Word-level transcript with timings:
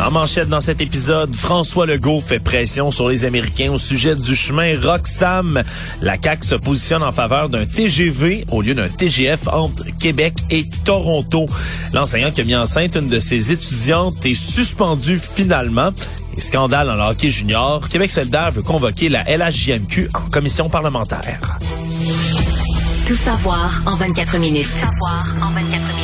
En 0.00 0.10
manchette 0.10 0.48
dans 0.48 0.60
cet 0.60 0.80
épisode, 0.80 1.34
François 1.34 1.86
Legault 1.86 2.20
fait 2.20 2.40
pression 2.40 2.90
sur 2.90 3.08
les 3.08 3.24
Américains 3.24 3.72
au 3.72 3.78
sujet 3.78 4.16
du 4.16 4.34
chemin 4.34 4.78
Roxham. 4.80 5.62
La 6.02 6.16
CAQ 6.20 6.46
se 6.46 6.54
positionne 6.56 7.02
en 7.02 7.12
faveur 7.12 7.48
d'un 7.48 7.64
TGV 7.64 8.44
au 8.50 8.60
lieu 8.60 8.74
d'un 8.74 8.88
TGF 8.88 9.48
entre 9.48 9.84
Québec 10.00 10.34
et 10.50 10.66
Toronto. 10.84 11.46
L'enseignant 11.92 12.30
qui 12.32 12.40
a 12.40 12.44
mis 12.44 12.56
enceinte 12.56 12.96
une 12.96 13.08
de 13.08 13.20
ses 13.20 13.52
étudiantes 13.52 14.24
est 14.26 14.34
suspendu 14.34 15.18
finalement. 15.18 15.90
Et 16.36 16.40
scandale 16.40 16.88
le 16.88 17.02
hockey 17.02 17.30
junior, 17.30 17.88
Québec 17.88 18.10
solidaire 18.10 18.50
veut 18.50 18.62
convoquer 18.62 19.08
la 19.08 19.22
LHJMQ 19.24 20.08
en 20.14 20.28
commission 20.30 20.68
parlementaire. 20.68 21.58
Tout 23.06 23.14
savoir 23.14 23.82
en 23.86 23.94
24 23.96 24.38
minutes. 24.38 24.64
Tout 24.64 24.78
savoir 24.78 25.20
en 25.42 25.50
24 25.50 25.88
minutes. 25.88 26.03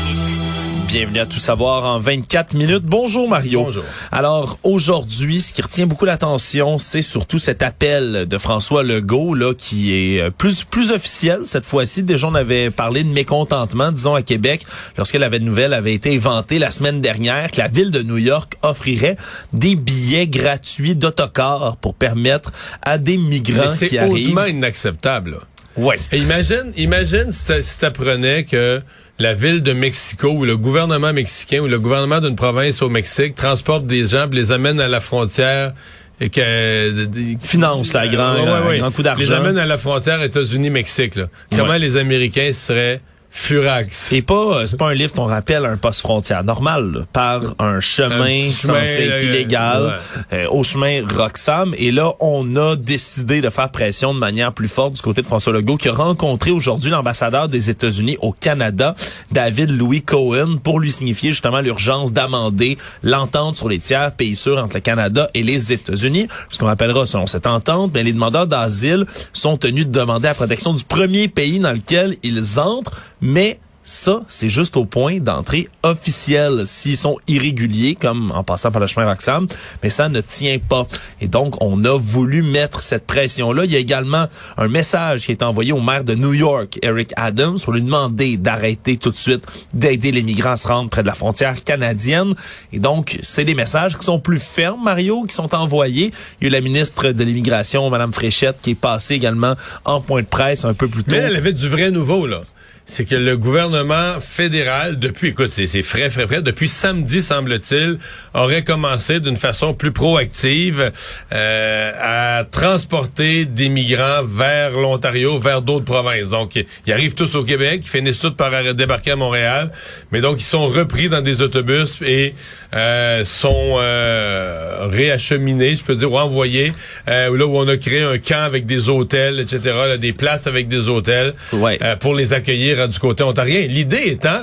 Bienvenue 0.92 1.20
à 1.20 1.26
Tout 1.26 1.38
savoir 1.38 1.84
en 1.84 2.00
24 2.00 2.54
minutes. 2.54 2.82
Bonjour 2.82 3.28
Mario. 3.28 3.62
Bonjour. 3.62 3.84
Alors 4.10 4.58
aujourd'hui, 4.64 5.40
ce 5.40 5.52
qui 5.52 5.62
retient 5.62 5.86
beaucoup 5.86 6.04
l'attention, 6.04 6.78
c'est 6.78 7.00
surtout 7.02 7.38
cet 7.38 7.62
appel 7.62 8.26
de 8.26 8.38
François 8.38 8.82
Legault 8.82 9.34
là 9.34 9.54
qui 9.54 9.94
est 9.94 10.20
euh, 10.20 10.30
plus 10.30 10.64
plus 10.64 10.90
officiel 10.90 11.42
cette 11.44 11.64
fois-ci. 11.64 12.02
Déjà 12.02 12.26
on 12.26 12.34
avait 12.34 12.70
parlé 12.70 13.04
de 13.04 13.08
mécontentement, 13.08 13.92
disons 13.92 14.16
à 14.16 14.22
Québec, 14.22 14.66
lorsque 14.96 15.14
la 15.14 15.28
nouvelle 15.38 15.74
avait 15.74 15.94
été 15.94 16.16
inventée 16.16 16.58
la 16.58 16.72
semaine 16.72 17.00
dernière 17.00 17.52
que 17.52 17.58
la 17.58 17.68
ville 17.68 17.92
de 17.92 18.02
New 18.02 18.18
York 18.18 18.54
offrirait 18.62 19.16
des 19.52 19.76
billets 19.76 20.26
gratuits 20.26 20.96
d'autocar 20.96 21.76
pour 21.76 21.94
permettre 21.94 22.50
à 22.82 22.98
des 22.98 23.16
migrants 23.16 23.62
Mais 23.80 23.86
qui 23.86 23.90
c'est 23.94 23.98
arrivent. 23.98 24.28
hautement 24.30 24.46
inacceptable. 24.46 25.30
là. 25.32 25.38
Ouais. 25.76 25.96
Et 26.10 26.18
imagine, 26.18 26.72
imagine 26.76 27.30
si 27.30 27.78
t'apprenais 27.78 28.42
que 28.44 28.82
la 29.20 29.34
ville 29.34 29.62
de 29.62 29.72
Mexico 29.72 30.28
ou 30.28 30.44
le 30.44 30.56
gouvernement 30.56 31.12
mexicain 31.12 31.60
ou 31.60 31.68
le 31.68 31.78
gouvernement 31.78 32.20
d'une 32.20 32.34
province 32.36 32.82
au 32.82 32.88
Mexique 32.88 33.34
transporte 33.34 33.86
des 33.86 34.06
gens 34.06 34.26
puis 34.28 34.38
les 34.38 34.50
amène 34.50 34.80
à 34.80 34.88
la 34.88 35.00
frontière 35.00 35.72
et 36.20 36.28
que 36.30 36.90
de- 36.90 37.04
de- 37.04 37.36
Finance 37.40 37.92
la 37.92 38.08
grand, 38.08 38.34
Ouais, 38.34 38.40
ouais, 38.42 38.48
un 38.50 38.66
ouais. 38.66 38.78
grand 38.78 38.90
coup 38.90 38.98
les 38.98 39.04
d'argent. 39.04 39.34
amène 39.36 39.58
à 39.58 39.66
la 39.66 39.78
frontière 39.78 40.22
États-Unis-Mexique. 40.22 41.14
là. 41.16 41.28
Comment 41.56 41.76
les 41.76 41.96
Américains 41.96 42.50
seraient 42.52 43.00
furax. 43.30 43.86
C'est 43.90 44.22
pas 44.22 44.34
euh, 44.34 44.66
c'est 44.66 44.76
pas 44.76 44.88
un 44.88 44.94
livre 44.94 45.12
qu'on 45.12 45.24
rappelle 45.24 45.64
un 45.64 45.76
poste 45.76 46.00
frontière. 46.00 46.42
Normal 46.42 46.92
là, 46.92 47.00
par 47.12 47.42
un 47.58 47.78
chemin 47.80 48.42
chemin, 48.42 48.50
censé 48.50 49.02
être 49.04 49.10
là, 49.10 49.22
illégal 49.22 50.00
euh, 50.32 50.48
au 50.48 50.62
chemin 50.62 51.02
Roxham. 51.06 51.72
Et 51.78 51.92
là 51.92 52.12
on 52.18 52.56
a 52.56 52.76
décidé 52.76 53.40
de 53.40 53.48
faire 53.48 53.70
pression 53.70 54.12
de 54.14 54.18
manière 54.18 54.52
plus 54.52 54.68
forte 54.68 54.94
du 54.94 55.02
côté 55.02 55.22
de 55.22 55.26
François 55.26 55.52
Legault 55.52 55.76
qui 55.76 55.88
a 55.88 55.92
rencontré 55.92 56.50
aujourd'hui 56.50 56.90
l'ambassadeur 56.90 57.48
des 57.48 57.70
États-Unis 57.70 58.16
au 58.20 58.32
Canada 58.32 58.94
David 59.30 59.70
Louis 59.70 60.02
Cohen 60.02 60.56
pour 60.62 60.80
lui 60.80 60.90
signifier 60.90 61.30
justement 61.30 61.60
l'urgence 61.60 62.12
d'amender 62.12 62.78
l'entente 63.04 63.56
sur 63.56 63.68
les 63.68 63.78
tiers 63.78 64.10
pays 64.12 64.34
sûrs 64.34 64.58
entre 64.58 64.76
le 64.76 64.80
Canada 64.80 65.30
et 65.34 65.42
les 65.42 65.72
États-Unis. 65.72 66.26
Ce 66.48 66.58
qu'on 66.58 66.66
rappellera 66.66 67.06
selon 67.06 67.28
cette 67.28 67.46
entente 67.46 67.92
ben, 67.92 68.04
les 68.04 68.12
demandeurs 68.12 68.48
d'asile 68.48 69.06
sont 69.32 69.56
tenus 69.56 69.86
de 69.86 69.92
demander 69.92 70.26
la 70.26 70.34
protection 70.34 70.74
du 70.74 70.84
premier 70.84 71.28
pays 71.28 71.60
dans 71.60 71.72
lequel 71.72 72.16
ils 72.22 72.58
entrent 72.58 72.92
mais 73.20 73.58
ça, 73.82 74.20
c'est 74.28 74.50
juste 74.50 74.76
au 74.76 74.84
point 74.84 75.20
d'entrée 75.20 75.66
officielle. 75.82 76.66
S'ils 76.66 76.98
sont 76.98 77.16
irréguliers, 77.26 77.96
comme 77.98 78.30
en 78.30 78.44
passant 78.44 78.70
par 78.70 78.80
le 78.80 78.86
chemin 78.86 79.06
Roxham, 79.06 79.48
mais 79.82 79.88
ça 79.88 80.10
ne 80.10 80.20
tient 80.20 80.58
pas. 80.58 80.86
Et 81.22 81.28
donc, 81.28 81.62
on 81.62 81.82
a 81.84 81.98
voulu 81.98 82.42
mettre 82.42 82.82
cette 82.82 83.06
pression-là. 83.06 83.64
Il 83.64 83.72
y 83.72 83.76
a 83.76 83.78
également 83.78 84.26
un 84.58 84.68
message 84.68 85.24
qui 85.24 85.32
est 85.32 85.42
envoyé 85.42 85.72
au 85.72 85.80
maire 85.80 86.04
de 86.04 86.14
New 86.14 86.34
York, 86.34 86.78
Eric 86.82 87.12
Adams, 87.16 87.58
pour 87.58 87.72
lui 87.72 87.82
demander 87.82 88.36
d'arrêter 88.36 88.98
tout 88.98 89.10
de 89.10 89.16
suite 89.16 89.46
d'aider 89.72 90.12
les 90.12 90.22
migrants 90.22 90.52
à 90.52 90.56
se 90.56 90.68
rendre 90.68 90.90
près 90.90 91.02
de 91.02 91.08
la 91.08 91.14
frontière 91.14 91.64
canadienne. 91.64 92.34
Et 92.72 92.78
donc, 92.78 93.18
c'est 93.22 93.46
des 93.46 93.54
messages 93.54 93.96
qui 93.96 94.04
sont 94.04 94.20
plus 94.20 94.40
fermes, 94.40 94.84
Mario, 94.84 95.24
qui 95.24 95.34
sont 95.34 95.54
envoyés. 95.54 96.12
Il 96.40 96.44
y 96.44 96.46
a 96.46 96.48
eu 96.48 96.52
la 96.52 96.60
ministre 96.60 97.08
de 97.08 97.24
l'Immigration, 97.24 97.88
Madame 97.88 98.12
Fréchette, 98.12 98.58
qui 98.60 98.70
est 98.72 98.74
passée 98.74 99.14
également 99.14 99.54
en 99.86 100.02
point 100.02 100.20
de 100.20 100.26
presse 100.26 100.66
un 100.66 100.74
peu 100.74 100.86
plus 100.86 101.02
tôt. 101.02 101.16
Mais 101.16 101.22
elle 101.22 101.36
avait 101.36 101.54
du 101.54 101.68
vrai 101.68 101.90
nouveau, 101.90 102.26
là. 102.26 102.42
C'est 102.90 103.04
que 103.04 103.14
le 103.14 103.36
gouvernement 103.36 104.20
fédéral, 104.20 104.98
depuis, 104.98 105.28
écoute, 105.28 105.50
c'est 105.52 105.82
frais, 105.84 106.10
frais, 106.10 106.26
frais, 106.26 106.42
depuis 106.42 106.66
samedi, 106.66 107.22
semble-t-il, 107.22 107.98
aurait 108.34 108.64
commencé 108.64 109.20
d'une 109.20 109.36
façon 109.36 109.74
plus 109.74 109.92
proactive 109.92 110.90
euh, 111.32 111.92
à 112.00 112.44
transporter 112.44 113.44
des 113.44 113.68
migrants 113.68 114.24
vers 114.24 114.72
l'Ontario, 114.72 115.38
vers 115.38 115.62
d'autres 115.62 115.84
provinces. 115.84 116.30
Donc, 116.30 116.56
ils 116.56 116.92
arrivent 116.92 117.14
tous 117.14 117.36
au 117.36 117.44
Québec, 117.44 117.82
ils 117.84 117.88
finissent 117.88 118.18
tous 118.18 118.32
par 118.32 118.50
débarquer 118.74 119.12
à 119.12 119.16
Montréal, 119.16 119.70
mais 120.10 120.20
donc 120.20 120.40
ils 120.40 120.44
sont 120.44 120.66
repris 120.66 121.08
dans 121.08 121.20
des 121.22 121.42
autobus 121.42 121.98
et 122.04 122.34
euh, 122.74 123.24
sont 123.24 123.76
euh, 123.78 124.86
réacheminés, 124.90 125.76
je 125.76 125.84
peux 125.84 125.94
dire, 125.94 126.10
ou 126.10 126.18
envoyés, 126.18 126.72
euh, 127.08 127.36
là 127.36 127.46
où 127.46 127.56
on 127.56 127.68
a 127.68 127.76
créé 127.76 128.02
un 128.02 128.18
camp 128.18 128.42
avec 128.42 128.66
des 128.66 128.88
hôtels, 128.88 129.40
etc., 129.40 129.60
là, 129.64 129.96
des 129.96 130.12
places 130.12 130.46
avec 130.46 130.66
des 130.68 130.88
hôtels 130.88 131.34
Ouais. 131.52 131.78
euh, 131.82 131.96
pour 131.96 132.14
les 132.14 132.32
accueillir 132.32 132.79
euh, 132.80 132.86
du 132.88 132.98
côté 132.98 133.22
ontarien. 133.22 133.66
L'idée 133.66 134.02
étant, 134.06 134.42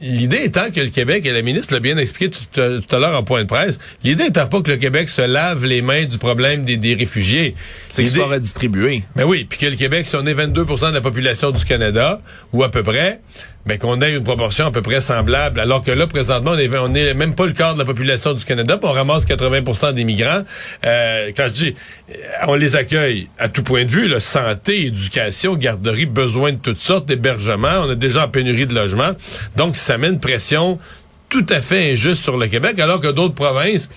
l'idée 0.00 0.44
étant 0.44 0.70
que 0.70 0.80
le 0.80 0.90
Québec, 0.90 1.26
et 1.26 1.32
la 1.32 1.42
ministre 1.42 1.74
l'a 1.74 1.80
bien 1.80 1.96
expliqué 1.98 2.30
tout, 2.30 2.60
à- 2.60 2.80
tout 2.80 2.96
à 2.96 2.98
l'heure 3.00 3.18
en 3.18 3.24
point 3.24 3.42
de 3.42 3.48
presse, 3.48 3.78
l'idée 4.04 4.26
étant 4.26 4.46
pas 4.46 4.62
que 4.62 4.70
le 4.70 4.76
Québec 4.76 5.08
se 5.08 5.22
lave 5.22 5.64
les 5.64 5.82
mains 5.82 6.04
du 6.04 6.18
problème 6.18 6.64
des, 6.64 6.76
des 6.76 6.94
réfugiés. 6.94 7.54
C'est 7.88 8.02
qu'ils 8.02 8.10
L'idée- 8.12 8.20
soient 8.24 8.28
redistribués. 8.34 9.02
mais 9.16 9.24
oui, 9.24 9.44
puis 9.44 9.58
que 9.58 9.66
le 9.66 9.76
Québec, 9.76 10.06
si 10.06 10.14
on 10.16 10.24
est 10.26 10.34
22% 10.34 10.90
de 10.90 10.94
la 10.94 11.00
population 11.00 11.50
du 11.50 11.64
Canada, 11.64 12.20
ou 12.52 12.62
à 12.62 12.70
peu 12.70 12.82
près, 12.84 13.20
ben 13.68 13.78
qu'on 13.78 14.00
ait 14.00 14.14
une 14.14 14.24
proportion 14.24 14.66
à 14.66 14.70
peu 14.70 14.80
près 14.80 15.00
semblable, 15.00 15.60
alors 15.60 15.84
que 15.84 15.90
là, 15.90 16.06
présentement, 16.06 16.52
on 16.52 16.94
est, 16.94 17.14
même 17.14 17.34
pas 17.34 17.46
le 17.46 17.52
quart 17.52 17.74
de 17.74 17.78
la 17.78 17.84
population 17.84 18.32
du 18.32 18.44
Canada, 18.44 18.80
on 18.82 18.90
ramasse 18.90 19.26
80% 19.26 19.92
des 19.92 20.04
migrants. 20.04 20.42
Euh, 20.86 21.30
quand 21.36 21.44
je 21.48 21.52
dis, 21.52 21.74
euh, 22.10 22.14
on 22.48 22.54
les 22.54 22.76
accueille 22.76 23.28
à 23.38 23.48
tout 23.48 23.62
point 23.62 23.84
de 23.84 23.90
vue, 23.90 24.08
là, 24.08 24.20
santé, 24.20 24.86
éducation, 24.86 25.54
garderie, 25.54 26.06
besoin 26.06 26.52
de 26.52 26.58
toutes 26.58 26.80
sortes, 26.80 27.06
d'hébergement, 27.06 27.82
on 27.84 27.90
a 27.90 27.94
déjà 27.94 28.24
en 28.24 28.28
pénurie 28.28 28.66
de 28.66 28.74
logements. 28.74 29.12
Donc, 29.56 29.76
ça 29.76 29.98
met 29.98 30.08
une 30.08 30.20
pression 30.20 30.78
tout 31.28 31.46
à 31.50 31.60
fait 31.60 31.92
injuste 31.92 32.22
sur 32.22 32.38
le 32.38 32.46
Québec, 32.46 32.78
alors 32.78 33.00
que 33.00 33.08
d'autres 33.08 33.34
provinces, 33.34 33.90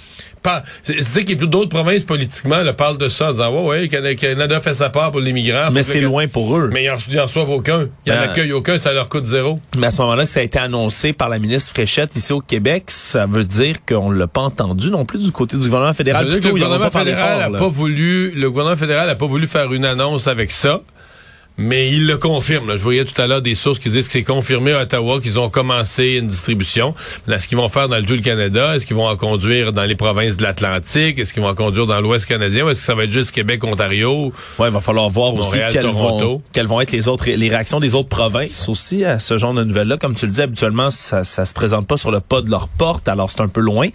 c'est 0.83 1.21
qu'il 1.21 1.31
y 1.31 1.33
a 1.33 1.37
plus 1.37 1.47
d'autres 1.47 1.69
provinces 1.69 2.03
politiquement 2.03 2.61
là, 2.61 2.73
parlent 2.73 2.97
de 2.97 3.09
ça, 3.09 3.29
en 3.29 3.31
disant 3.31 3.63
ouais, 3.63 3.87
ouais, 3.89 4.15
Canada, 4.15 4.59
fait 4.59 4.73
sa 4.73 4.89
part 4.89 5.11
pour 5.11 5.19
les 5.21 5.33
migrants. 5.33 5.69
Mais 5.71 5.83
c'est 5.83 6.01
loin 6.01 6.27
pour 6.27 6.57
eux. 6.57 6.69
Mais 6.71 6.85
ils 6.85 6.89
en, 6.89 6.97
ils 7.09 7.19
en 7.19 7.23
reçoivent 7.23 7.49
aucun. 7.49 7.87
Ils 8.05 8.11
en 8.11 8.15
Ben- 8.15 8.29
accueillent 8.29 8.53
aucun, 8.53 8.77
ça 8.77 8.93
leur 8.93 9.09
coûte 9.09 9.25
zéro. 9.25 9.59
Mais 9.77 9.87
à 9.87 9.91
ce 9.91 10.01
moment-là, 10.01 10.25
ça 10.25 10.39
a 10.39 10.43
été 10.43 10.59
annoncé 10.59 11.13
par 11.13 11.29
la 11.29 11.39
ministre 11.39 11.71
Fréchette 11.71 12.15
ici 12.15 12.33
au 12.33 12.41
Québec. 12.41 12.85
Ça 12.87 13.25
veut 13.25 13.45
dire 13.45 13.75
qu'on 13.87 14.11
l'a 14.11 14.27
pas 14.27 14.41
entendu 14.41 14.91
non 14.91 15.05
plus 15.05 15.23
du 15.23 15.31
côté 15.31 15.57
du 15.57 15.63
gouvernement 15.63 15.93
fédéral. 15.93 16.27
Plutôt, 16.27 16.47
le 16.49 16.53
gouvernement 16.55 16.89
fédéral 16.89 17.33
fort, 17.37 17.41
a 17.41 17.49
là. 17.49 17.59
pas 17.59 17.67
voulu, 17.67 18.31
le 18.31 18.49
gouvernement 18.49 18.77
fédéral 18.77 19.09
a 19.09 19.15
pas 19.15 19.27
voulu 19.27 19.47
faire 19.47 19.71
une 19.73 19.85
annonce 19.85 20.27
avec 20.27 20.51
ça. 20.51 20.81
Mais 21.57 21.89
il 21.91 22.07
le 22.07 22.17
confirme. 22.17 22.69
là. 22.69 22.77
Je 22.77 22.81
voyais 22.81 23.05
tout 23.05 23.19
à 23.21 23.27
l'heure 23.27 23.41
des 23.41 23.55
sources 23.55 23.77
qui 23.77 23.89
disent 23.89 24.07
que 24.07 24.13
c'est 24.13 24.23
confirmé 24.23 24.71
à 24.73 24.81
Ottawa 24.81 25.19
qu'ils 25.21 25.39
ont 25.39 25.49
commencé 25.49 26.13
une 26.19 26.27
distribution. 26.27 26.95
Là, 27.27 27.35
Est-ce 27.35 27.47
qu'ils 27.47 27.57
vont 27.57 27.69
faire 27.69 27.87
dans 27.89 27.97
le 27.97 28.03
tout 28.03 28.13
le 28.13 28.21
Canada? 28.21 28.75
Est-ce 28.75 28.85
qu'ils 28.85 28.95
vont 28.95 29.07
en 29.07 29.15
conduire 29.15 29.73
dans 29.73 29.83
les 29.83 29.95
provinces 29.95 30.37
de 30.37 30.43
l'Atlantique? 30.43 31.19
Est-ce 31.19 31.33
qu'ils 31.33 31.43
vont 31.43 31.49
en 31.49 31.55
conduire 31.55 31.85
dans 31.85 31.99
l'Ouest 32.01 32.25
canadien? 32.25 32.65
Ou 32.65 32.69
est-ce 32.69 32.79
que 32.79 32.85
ça 32.85 32.95
va 32.95 33.03
être 33.03 33.11
juste 33.11 33.31
Québec, 33.31 33.63
Ontario? 33.63 34.31
Ouais, 34.57 34.69
il 34.69 34.73
va 34.73 34.81
falloir 34.81 35.09
voir 35.09 35.33
aussi 35.35 35.57
quelles 35.71 35.85
vont, 35.87 36.41
quelles 36.51 36.67
vont 36.67 36.81
être 36.81 36.91
les 36.91 37.07
autres 37.07 37.29
les 37.29 37.49
réactions 37.49 37.79
des 37.79 37.95
autres 37.95 38.09
provinces 38.09 38.67
aussi 38.69 39.05
à 39.05 39.19
ce 39.19 39.37
genre 39.37 39.53
de 39.53 39.63
nouvelles-là. 39.63 39.97
Comme 39.97 40.15
tu 40.15 40.25
le 40.25 40.31
dis, 40.31 40.41
habituellement, 40.41 40.89
ça, 40.89 41.23
ça 41.23 41.45
se 41.45 41.53
présente 41.53 41.85
pas 41.85 41.97
sur 41.97 42.11
le 42.11 42.21
pas 42.21 42.41
de 42.41 42.49
leur 42.49 42.67
porte, 42.69 43.07
alors 43.07 43.29
c'est 43.29 43.41
un 43.41 43.47
peu 43.47 43.61
loin. 43.61 43.89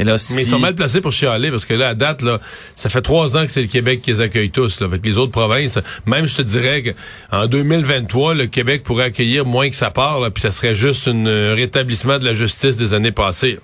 Mais 0.00 0.04
là, 0.04 0.16
si... 0.16 0.32
Mais 0.32 0.44
ils 0.44 0.48
sont 0.48 0.58
mal 0.58 0.74
placés 0.74 1.02
pour 1.02 1.12
chialer 1.12 1.50
parce 1.50 1.66
que 1.66 1.74
là, 1.74 1.88
à 1.88 1.94
date, 1.94 2.22
là, 2.22 2.40
ça 2.74 2.88
fait 2.88 3.02
trois 3.02 3.36
ans 3.36 3.44
que 3.44 3.52
c'est 3.52 3.60
le 3.60 3.68
Québec 3.68 4.00
qui 4.00 4.12
les 4.12 4.22
accueille 4.22 4.48
tous. 4.48 4.80
Là, 4.80 4.86
avec 4.86 5.04
les 5.04 5.18
autres 5.18 5.30
provinces, 5.30 5.78
même 6.06 6.26
je 6.26 6.36
te 6.36 6.42
dirais 6.42 6.96
qu'en 7.30 7.46
2023, 7.46 8.32
le 8.32 8.46
Québec 8.46 8.82
pourrait 8.82 9.04
accueillir 9.04 9.44
moins 9.44 9.68
que 9.68 9.76
sa 9.76 9.90
part, 9.90 10.20
là, 10.20 10.30
puis 10.30 10.40
ça 10.40 10.52
serait 10.52 10.74
juste 10.74 11.06
un 11.06 11.54
rétablissement 11.54 12.18
de 12.18 12.24
la 12.24 12.32
justice 12.32 12.78
des 12.78 12.94
années 12.94 13.12
passées. 13.12 13.58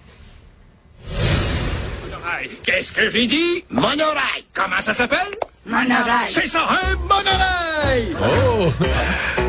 Qu'est-ce 2.65 2.93
que 2.93 3.09
j'ai 3.09 3.27
dit? 3.27 3.65
Monorail. 3.71 4.45
Comment 4.53 4.83
ça 4.83 4.93
s'appelle? 4.93 5.39
Monorail. 5.69 6.29
C'est 6.29 6.47
ça, 6.47 6.61
un 6.71 6.95
monorail! 7.09 8.11
Oh! 8.23 8.67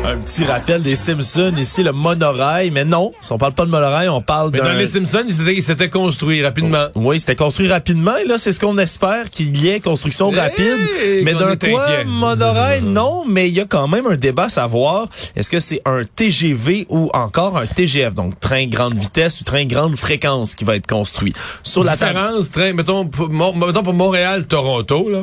un 0.04 0.16
petit 0.18 0.44
rappel 0.44 0.82
des 0.82 0.94
Simpsons 0.94 1.52
ici, 1.56 1.82
le 1.82 1.92
monorail. 1.92 2.70
Mais 2.70 2.84
non, 2.84 3.12
si 3.20 3.30
on 3.32 3.38
parle 3.38 3.52
pas 3.52 3.64
de 3.66 3.70
monorail, 3.70 4.08
on 4.08 4.20
parle 4.20 4.50
Mais 4.52 4.58
d'un... 4.58 4.64
dans 4.64 4.72
les 4.72 4.86
Simpsons, 4.86 5.24
il 5.28 5.62
s'était 5.62 5.90
construit 5.90 6.42
rapidement. 6.42 6.86
Oui, 6.96 7.20
c'était 7.20 7.36
construit 7.36 7.68
rapidement. 7.68 8.16
Et 8.16 8.24
là, 8.24 8.36
c'est 8.38 8.50
ce 8.52 8.58
qu'on 8.58 8.78
espère 8.78 9.30
qu'il 9.30 9.56
y 9.56 9.68
ait 9.68 9.80
construction 9.80 10.32
Hey, 10.32 10.38
rapide. 10.40 10.78
Mais 11.24 11.34
d'un 11.34 11.56
quoi, 11.56 11.84
inquiet. 11.84 12.04
monorail, 12.04 12.82
non. 12.82 13.24
Mais 13.26 13.48
il 13.48 13.54
y 13.54 13.60
a 13.60 13.64
quand 13.66 13.86
même 13.86 14.06
un 14.06 14.16
débat 14.16 14.44
à 14.44 14.48
savoir. 14.48 15.08
Est-ce 15.36 15.50
que 15.50 15.60
c'est 15.60 15.82
un 15.84 16.02
TGV 16.04 16.86
ou 16.88 17.10
encore 17.14 17.56
un 17.56 17.66
TGF? 17.66 18.14
Donc, 18.14 18.40
train 18.40 18.66
grande 18.66 18.96
vitesse 18.96 19.40
ou 19.40 19.44
train 19.44 19.64
grande 19.66 19.96
fréquence 19.96 20.54
qui 20.56 20.64
va 20.64 20.74
être 20.76 20.86
construit. 20.88 21.32
Sur 21.62 21.84
la 21.84 21.96
table- 21.96 22.14
différence, 22.18 22.50
train, 22.50 22.72
mettons, 22.72 23.06
pour, 23.06 23.28
mettons 23.30 23.82
pour 23.82 23.94
Montréal-Toronto, 23.94 25.08
là, 25.10 25.22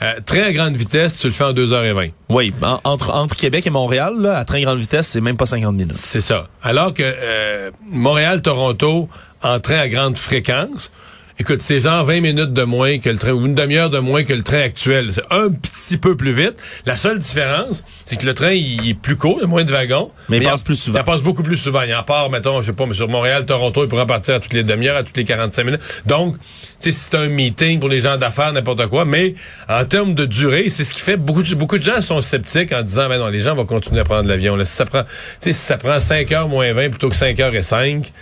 euh, 0.00 0.20
train 0.24 0.42
à 0.44 0.52
grande 0.52 0.76
vitesse, 0.76 1.16
tu 1.18 1.26
le 1.26 1.32
fais 1.32 1.44
en 1.44 1.52
2h20. 1.52 2.12
Oui, 2.28 2.52
en- 2.62 2.80
entre, 2.84 3.10
entre 3.10 3.36
Québec 3.36 3.66
et 3.66 3.70
Montréal, 3.70 4.14
là, 4.18 4.38
à 4.38 4.44
train 4.44 4.60
grande 4.62 4.78
vitesse, 4.78 5.08
c'est 5.08 5.20
même 5.20 5.36
pas 5.36 5.46
50 5.46 5.74
minutes. 5.74 5.92
C'est 5.96 6.20
ça. 6.20 6.48
Alors 6.62 6.94
que 6.94 7.02
euh, 7.04 7.70
Montréal-Toronto, 7.92 9.08
en 9.42 9.60
train 9.60 9.78
à 9.78 9.88
grande 9.88 10.16
fréquence, 10.16 10.90
écoute, 11.38 11.60
c'est 11.60 11.80
genre 11.80 12.04
20 12.04 12.20
minutes 12.20 12.52
de 12.52 12.62
moins 12.62 12.98
que 12.98 13.08
le 13.08 13.16
train, 13.16 13.32
ou 13.32 13.46
une 13.46 13.54
demi-heure 13.54 13.90
de 13.90 13.98
moins 13.98 14.24
que 14.24 14.32
le 14.32 14.42
train 14.42 14.60
actuel. 14.60 15.12
C'est 15.12 15.24
un 15.30 15.50
petit 15.50 15.96
peu 15.96 16.16
plus 16.16 16.32
vite. 16.32 16.54
La 16.86 16.96
seule 16.96 17.18
différence, 17.18 17.82
c'est 18.04 18.16
que 18.16 18.26
le 18.26 18.34
train, 18.34 18.52
il 18.52 18.90
est 18.90 18.94
plus 18.94 19.16
court, 19.16 19.36
il 19.38 19.42
y 19.42 19.44
a 19.44 19.46
moins 19.46 19.64
de 19.64 19.72
wagons. 19.72 20.10
Mais 20.28 20.38
il 20.38 20.44
passe 20.44 20.62
plus 20.62 20.76
souvent. 20.76 21.00
Il 21.00 21.04
passe 21.04 21.22
beaucoup 21.22 21.42
plus 21.42 21.56
souvent. 21.56 21.82
Il 21.82 21.94
en 21.94 22.02
part, 22.02 22.30
mettons, 22.30 22.60
je 22.60 22.66
sais 22.66 22.72
pas, 22.72 22.86
mais 22.86 22.94
sur 22.94 23.08
Montréal-Toronto, 23.08 23.84
il 23.84 23.88
pourra 23.88 24.06
partir 24.06 24.34
à 24.34 24.40
toutes 24.40 24.52
les 24.52 24.62
demi-heures, 24.64 24.96
à 24.96 25.02
toutes 25.02 25.16
les 25.16 25.24
45 25.24 25.64
minutes. 25.64 25.80
Donc, 26.06 26.36
tu 26.38 26.90
sais, 26.90 26.92
si 26.92 27.10
c'est 27.10 27.16
un 27.16 27.28
meeting 27.28 27.80
pour 27.80 27.88
les 27.88 28.00
gens 28.00 28.16
d'affaires, 28.16 28.52
n'importe 28.52 28.86
quoi, 28.88 29.04
mais 29.04 29.34
en 29.68 29.84
termes 29.84 30.14
de 30.14 30.26
durée, 30.26 30.68
c'est 30.68 30.84
ce 30.84 30.92
qui 30.92 31.00
fait 31.00 31.16
beaucoup 31.16 31.42
de, 31.42 31.54
beaucoup 31.54 31.78
de 31.78 31.82
gens 31.82 32.00
sont 32.00 32.20
sceptiques 32.20 32.72
en 32.72 32.82
disant, 32.82 33.08
ben 33.08 33.18
non, 33.18 33.28
les 33.28 33.40
gens 33.40 33.54
vont 33.54 33.66
continuer 33.66 34.00
à 34.00 34.04
prendre 34.04 34.28
l'avion. 34.28 34.58
Si 34.64 34.72
ça 34.72 34.84
prend, 34.84 35.02
tu 35.02 35.08
sais, 35.40 35.52
si 35.52 35.60
ça 35.60 35.76
prend 35.76 35.98
5 35.98 36.30
heures 36.32 36.48
moins 36.48 36.72
20 36.72 36.90
plutôt 36.90 37.08
que 37.08 37.16
5 37.16 37.38
heures 37.40 37.54
et 37.54 37.62
5, 37.62 38.12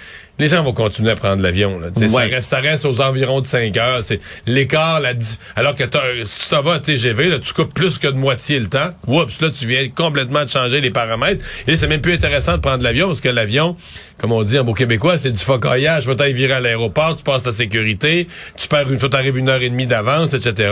les 0.40 0.48
gens 0.48 0.62
vont 0.62 0.72
continuer 0.72 1.10
à 1.10 1.16
prendre 1.16 1.42
l'avion. 1.42 1.78
Ouais. 1.78 2.08
Ça, 2.08 2.18
reste, 2.22 2.48
ça 2.48 2.60
reste 2.60 2.84
aux 2.86 3.00
environs 3.02 3.40
de 3.40 3.46
5 3.46 3.76
heures. 3.76 4.02
C'est 4.02 4.20
l'écart, 4.46 4.98
la, 5.00 5.12
alors 5.54 5.74
que 5.74 5.84
si 6.24 6.38
tu 6.38 6.48
t'en 6.48 6.62
vas 6.62 6.74
à 6.74 6.78
TGV, 6.78 7.28
là, 7.28 7.38
tu 7.38 7.52
coupes 7.52 7.74
plus 7.74 7.98
que 7.98 8.08
de 8.08 8.16
moitié 8.16 8.58
le 8.58 8.66
temps. 8.66 8.90
Oups, 9.06 9.40
là, 9.40 9.50
tu 9.50 9.66
viens 9.66 9.88
complètement 9.90 10.44
de 10.44 10.48
changer 10.48 10.80
les 10.80 10.90
paramètres. 10.90 11.44
Et 11.68 11.76
c'est 11.76 11.86
même 11.86 12.00
plus 12.00 12.14
intéressant 12.14 12.52
de 12.52 12.62
prendre 12.62 12.82
l'avion 12.82 13.08
parce 13.08 13.20
que 13.20 13.28
l'avion, 13.28 13.76
comme 14.18 14.32
on 14.32 14.42
dit 14.42 14.58
en 14.58 14.64
beau 14.64 14.72
québécois, 14.72 15.18
c'est 15.18 15.30
du 15.30 15.44
focaillage. 15.44 16.04
Faut 16.04 16.14
t'aller 16.14 16.32
virer 16.32 16.54
à 16.54 16.60
l'aéroport, 16.60 17.16
tu 17.16 17.22
passes 17.22 17.42
ta 17.42 17.52
sécurité, 17.52 18.26
tu 18.56 18.66
perds 18.66 18.90
une 18.90 18.98
fois, 18.98 19.10
t'arrives 19.10 19.36
une 19.36 19.50
heure 19.50 19.62
et 19.62 19.68
demie 19.68 19.86
d'avance, 19.86 20.32
etc. 20.32 20.70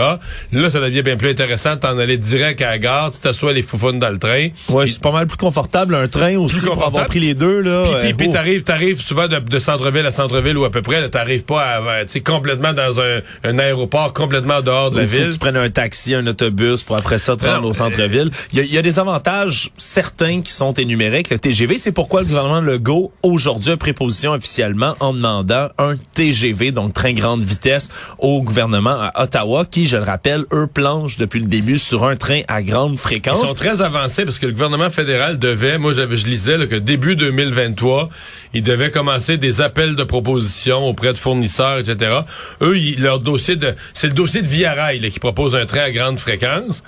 Là, 0.53 0.71
ça 0.71 0.81
devient 0.81 1.03
bien 1.03 1.17
plus 1.17 1.31
intéressant 1.31 1.75
de 1.75 1.81
t'en 1.81 1.99
aller 1.99 2.17
direct 2.17 2.63
à 2.63 2.71
la 2.71 2.79
gare, 2.79 3.11
tu 3.11 3.21
t'assois 3.21 3.53
les 3.53 3.63
foufounes 3.63 3.99
dans 3.99 4.11
le 4.11 4.19
train. 4.19 4.49
Ouais, 4.71 4.87
c'est 4.87 5.03
pas 5.03 5.13
mal 5.13 5.27
plus 5.27 5.37
confortable 5.37 5.95
un 5.95 6.09
train 6.09 6.37
aussi 6.37 6.65
pour 6.65 6.83
avoir 6.83 7.07
pris 7.07 7.21
les 7.21 7.35
deux 7.35 7.61
là. 7.61 7.83
Puis, 7.83 8.01
puis, 8.01 8.15
puis 8.15 8.27
oh. 8.31 8.33
t'arrives, 8.33 8.63
t'arrives 8.63 9.01
souvent 9.01 9.29
de, 9.29 9.39
de 9.39 9.58
centre-ville 9.61 10.07
à 10.07 10.11
centre-ville 10.11 10.57
ou 10.59 10.65
à 10.65 10.71
peu 10.71 10.83
près, 10.83 11.09
t'arrives 11.09 11.45
pas 11.45 11.63
à, 11.63 12.05
tu 12.05 12.13
sais, 12.13 12.21
complètement 12.21 12.73
dans 12.73 13.01
un, 13.01 13.21
un 13.45 13.59
aéroport 13.59 14.13
complètement 14.13 14.61
dehors 14.61 14.91
de 14.91 14.97
la 14.97 15.03
Il 15.03 15.09
faut 15.09 15.17
que 15.19 15.23
ville. 15.23 15.33
tu 15.33 15.39
prennes 15.39 15.57
un 15.57 15.71
taxi, 15.71 16.15
un 16.15 16.27
autobus 16.27 16.83
pour 16.83 16.97
après 16.97 17.19
ça 17.19 17.37
te 17.37 17.47
rendre 17.47 17.69
au 17.69 17.73
centre-ville. 17.73 18.31
Il 18.53 18.59
y, 18.59 18.61
a, 18.61 18.65
il 18.65 18.73
y 18.73 18.79
a 18.79 18.83
des 18.83 18.99
avantages 18.99 19.71
certains 19.77 20.43
qui 20.43 20.53
sont 20.53 20.73
énumérés 20.75 21.17
avec 21.17 21.31
le 21.31 21.39
TGV. 21.39 21.77
C'est 21.79 21.93
pourquoi 21.93 22.21
le 22.21 22.27
gouvernement 22.27 22.61
Legault, 22.61 23.13
aujourd'hui, 23.23 23.73
a 23.73 23.77
pris 23.77 23.93
position 23.93 24.33
officiellement 24.33 24.95
en 25.01 25.13
demandant 25.13 25.69
un 25.79 25.95
TGV, 26.15 26.71
donc 26.73 26.95
train 26.95 27.13
grande 27.13 27.43
vitesse, 27.43 27.89
au 28.19 28.43
gouvernement 28.43 28.91
à 29.01 29.23
Ottawa, 29.23 29.65
qui, 29.65 29.87
je 29.87 29.97
le 29.97 30.03
rappelle, 30.05 30.45
eux 30.53 30.67
planchent 30.73 31.17
depuis 31.17 31.41
le 31.41 31.47
début 31.47 31.79
sur 31.79 32.05
un 32.05 32.17
train 32.17 32.41
à 32.49 32.63
grande 32.63 32.93
Ils 32.93 32.99
fréquence. 32.99 33.47
sont 33.47 33.55
très 33.55 33.83
avancés 33.83 34.25
parce 34.25 34.39
que 34.39 34.47
le 34.47 34.53
gouvernement 34.53 34.91
fédéral 34.91 35.39
devait, 35.39 35.79
moi 35.79 35.93
je 35.93 36.03
lisais 36.27 36.57
là, 36.57 36.67
que 36.67 36.75
début 36.77 37.17
2023, 37.17 38.09
il 38.55 38.63
devait 38.63 38.91
commencer 38.91 39.37
des 39.37 39.48
appels 39.61 39.97
de 39.97 40.05
propositions 40.05 40.87
auprès 40.89 41.13
de 41.13 41.19
fournisseurs, 41.19 41.79
etc. 41.79 42.21
Eux, 42.63 42.79
ils- 42.79 43.01
leur 43.01 43.19
dossier 43.19 43.57
de, 43.57 43.75
c'est 43.95 44.09
le 44.09 44.13
dossier 44.15 44.43
de 44.43 44.47
Via 44.47 44.75
Rail 44.75 45.01
là, 45.01 45.11
qui 45.11 45.19
propose 45.21 45.55
un 45.57 45.67
train 45.67 45.81
à 45.81 45.91
grande 45.91 46.19
fréquence. 46.19 46.83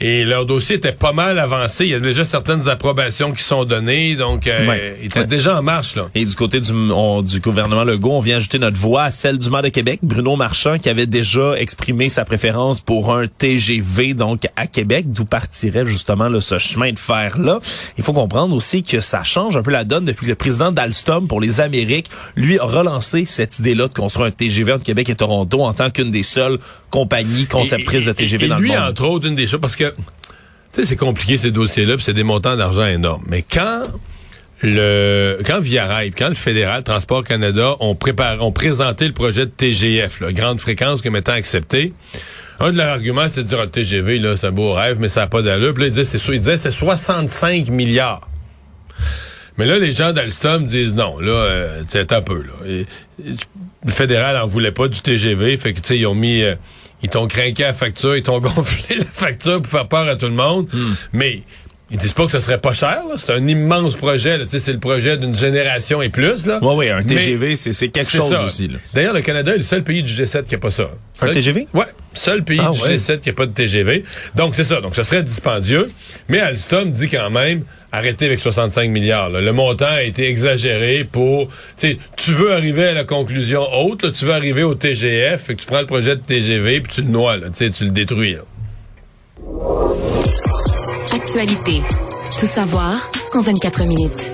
Et 0.00 0.24
leur 0.24 0.46
dossier 0.46 0.76
était 0.76 0.92
pas 0.92 1.12
mal 1.12 1.38
avancé. 1.38 1.84
Il 1.84 1.90
y 1.90 1.94
a 1.94 2.00
déjà 2.00 2.24
certaines 2.24 2.68
approbations 2.68 3.32
qui 3.32 3.42
sont 3.42 3.64
données, 3.64 4.16
donc 4.16 4.46
euh, 4.46 4.66
Ouais. 4.66 4.96
il 5.00 5.06
était 5.06 5.20
Ouais. 5.20 5.26
déjà 5.26 5.56
en 5.58 5.62
marche 5.62 5.94
là. 5.96 6.08
Et 6.14 6.24
du 6.24 6.34
côté 6.34 6.60
du, 6.60 6.72
on- 6.72 7.22
du 7.22 7.38
gouvernement 7.40 7.84
Legault, 7.84 8.12
on 8.12 8.20
vient 8.20 8.36
ajouter 8.38 8.58
notre 8.58 8.76
voix 8.78 9.04
à 9.04 9.10
celle 9.10 9.38
du 9.38 9.48
maire 9.50 9.62
de 9.62 9.68
Québec, 9.68 10.00
Bruno 10.02 10.34
Marchand, 10.36 10.78
qui 10.78 10.88
avait 10.88 11.06
déjà 11.06 11.54
exprimé 11.56 12.08
sa 12.08 12.24
préférence 12.24 12.80
pour 12.80 13.14
un 13.14 13.26
TGV, 13.26 14.14
donc 14.14 14.48
à 14.56 14.66
Québec, 14.66 15.12
d'où 15.12 15.24
partirait 15.24 15.86
justement 15.86 16.28
là, 16.28 16.40
ce 16.40 16.58
chemin 16.58 16.90
de 16.92 16.98
fer-là. 16.98 17.60
Il 17.98 18.02
faut 18.04 18.12
comprendre 18.12 18.54
aussi 18.56 18.82
que 18.82 19.00
ça 19.00 19.22
change 19.24 19.56
un 19.56 19.62
peu 19.62 19.70
la 19.70 19.84
donne 19.84 20.04
depuis 20.04 20.24
que 20.26 20.30
le 20.30 20.36
président 20.36 20.72
d'Alstom 20.72 21.28
pour 21.28 21.40
les 21.40 21.60
Amériques, 21.60 22.10
lui, 22.34 22.58
a 22.58 22.64
relancé 22.64 23.24
cette 23.24 23.58
idée-là 23.60 23.88
de 23.88 23.92
construire 23.94 24.26
un 24.28 24.30
TGV 24.30 24.72
entre 24.72 24.84
Québec 24.84 25.08
et 25.10 25.14
Toronto 25.14 25.62
en 25.62 25.72
tant 25.72 25.90
qu'une 25.90 26.10
des 26.10 26.22
seules 26.22 26.58
compagnies 26.92 27.46
conceptrices 27.46 28.04
Et- 28.04 28.06
de 28.06 28.12
TGV 28.12 28.44
et 28.44 28.48
dans 28.48 28.58
lui, 28.58 28.68
le 28.70 28.78
monde. 28.78 28.88
entre 28.90 29.04
autres, 29.08 29.26
une 29.26 29.34
des 29.34 29.48
choses, 29.48 29.60
parce 29.60 29.74
que, 29.76 29.90
tu 29.92 29.96
sais, 30.70 30.84
c'est 30.84 30.96
compliqué 30.96 31.36
ces 31.38 31.50
dossiers-là, 31.50 31.96
puis 31.96 32.04
c'est 32.04 32.14
des 32.14 32.22
montants 32.22 32.54
d'argent 32.56 32.86
énormes. 32.86 33.24
Mais 33.28 33.42
quand 33.42 33.82
le, 34.62 35.38
quand 35.44 35.58
Via 35.60 35.86
Rail, 35.86 36.12
quand 36.12 36.28
le 36.28 36.34
fédéral 36.36 36.84
Transport 36.84 37.24
Canada 37.24 37.74
ont 37.80 37.96
préparé, 37.96 38.38
ont 38.40 38.52
présenté 38.52 39.06
le 39.08 39.12
projet 39.12 39.46
de 39.46 39.50
TGF, 39.50 40.20
là, 40.20 40.32
grande 40.32 40.60
fréquence 40.60 41.02
comme 41.02 41.16
étant 41.16 41.32
accepté, 41.32 41.92
un 42.60 42.70
de 42.70 42.76
leurs 42.76 42.90
arguments, 42.90 43.26
c'est 43.28 43.42
de 43.42 43.48
dire, 43.48 43.58
ah, 43.60 43.64
le 43.64 43.70
TGV, 43.70 44.18
là, 44.20 44.36
c'est 44.36 44.46
un 44.46 44.52
beau 44.52 44.72
rêve, 44.72 44.98
mais 45.00 45.08
ça 45.08 45.22
n'a 45.22 45.26
pas 45.26 45.42
d'allure. 45.42 45.74
Puis 45.74 45.82
là, 45.82 45.86
ils 45.88 45.92
disaient, 45.92 46.04
c'est, 46.04 46.32
ils 46.32 46.38
disaient, 46.38 46.58
c'est 46.58 46.70
65 46.70 47.70
milliards. 47.70 48.28
Mais 49.58 49.66
là, 49.66 49.78
les 49.78 49.92
gens 49.92 50.12
d'Alstom 50.12 50.66
disent 50.66 50.94
non, 50.94 51.18
là, 51.18 51.32
euh, 51.32 51.82
c'est 51.88 52.12
un 52.12 52.22
peu, 52.22 52.38
là. 52.42 52.52
Et- 52.66 52.86
et 53.26 53.34
le 53.84 53.90
fédéral 53.92 54.36
en 54.36 54.46
voulait 54.46 54.70
pas 54.72 54.86
du 54.88 55.00
TGV, 55.00 55.56
fait 55.56 55.74
que, 55.74 55.80
tu 55.80 55.88
sais, 55.88 55.98
ils 55.98 56.06
ont 56.06 56.14
mis, 56.14 56.42
euh, 56.42 56.54
ils 57.02 57.10
t'ont 57.10 57.26
craqué 57.26 57.62
la 57.64 57.72
facture, 57.72 58.16
ils 58.16 58.22
t'ont 58.22 58.40
gonflé 58.40 58.96
la 58.96 59.04
facture 59.04 59.60
pour 59.60 59.70
faire 59.70 59.88
peur 59.88 60.08
à 60.08 60.16
tout 60.16 60.26
le 60.26 60.34
monde. 60.34 60.68
Mais 61.12 61.42
ils 61.92 61.98
disent 61.98 62.14
pas 62.14 62.24
que 62.24 62.32
ce 62.32 62.40
serait 62.40 62.58
pas 62.58 62.72
cher. 62.72 63.02
C'est 63.16 63.32
un 63.32 63.46
immense 63.46 63.94
projet, 63.96 64.38
c'est 64.48 64.72
le 64.72 64.78
projet 64.78 65.16
d'une 65.18 65.36
génération 65.36 66.00
et 66.02 66.08
plus, 66.08 66.46
là. 66.46 66.58
Ouais, 66.62 66.74
ouais, 66.74 66.90
un 66.90 67.02
TGV, 67.02 67.54
c'est 67.54 67.72
c'est 67.72 67.88
quelque 67.90 68.10
chose 68.10 68.30
ça. 68.30 68.44
aussi. 68.44 68.68
D'ailleurs, 68.94 69.12
le 69.14 69.20
Canada 69.20 69.52
est 69.52 69.58
le 69.58 69.62
seul 69.62 69.84
pays 69.84 70.02
du 70.02 70.10
G7 70.10 70.44
qui 70.44 70.54
a 70.54 70.58
pas 70.58 70.70
ça. 70.70 70.88
Un 71.20 71.30
TGV? 71.30 71.68
Ouais, 71.74 71.84
seul 72.14 72.42
pays 72.42 72.60
Ah, 72.64 72.70
du 72.70 72.80
ouais. 72.80 72.96
G7 72.96 73.20
qui 73.20 73.30
a 73.30 73.32
pas 73.34 73.46
de 73.46 73.52
TGV. 73.52 74.02
Donc 74.34 74.54
c'est 74.56 74.64
ça. 74.64 74.80
Donc 74.80 74.96
ce 74.96 75.02
serait 75.04 75.22
dispendieux. 75.22 75.86
Mais 76.28 76.40
Alstom 76.40 76.90
dit 76.90 77.08
quand 77.08 77.30
même 77.30 77.64
arrêtez 77.92 78.24
avec 78.26 78.40
65 78.40 78.88
milliards. 78.88 79.28
là. 79.28 79.40
Le 79.42 79.52
montant 79.52 79.84
a 79.86 80.02
été 80.02 80.26
exagéré 80.28 81.04
pour. 81.04 81.48
Tu 81.78 81.98
veux 82.32 82.52
arriver 82.54 82.86
à 82.86 82.92
la 82.94 83.04
conclusion 83.04 83.62
haute. 83.70 84.02
là, 84.02 84.10
tu 84.10 84.24
veux 84.24 84.32
arriver 84.32 84.62
au 84.62 84.74
TGF. 84.74 85.42
Fait 85.44 85.54
que 85.54 85.60
tu 85.60 85.66
prends 85.66 85.80
le 85.80 85.86
projet 85.86 86.16
de 86.16 86.22
TGV 86.22 86.80
puis 86.80 86.92
tu 86.94 87.02
le 87.02 87.08
noies. 87.08 87.36
Là, 87.36 87.48
tu 87.50 87.84
le 87.84 87.90
détruis. 87.90 88.32
là. 88.32 88.40
Tout 92.38 92.46
savoir 92.46 93.10
en 93.32 93.40
24 93.40 93.84
minutes. 93.86 94.32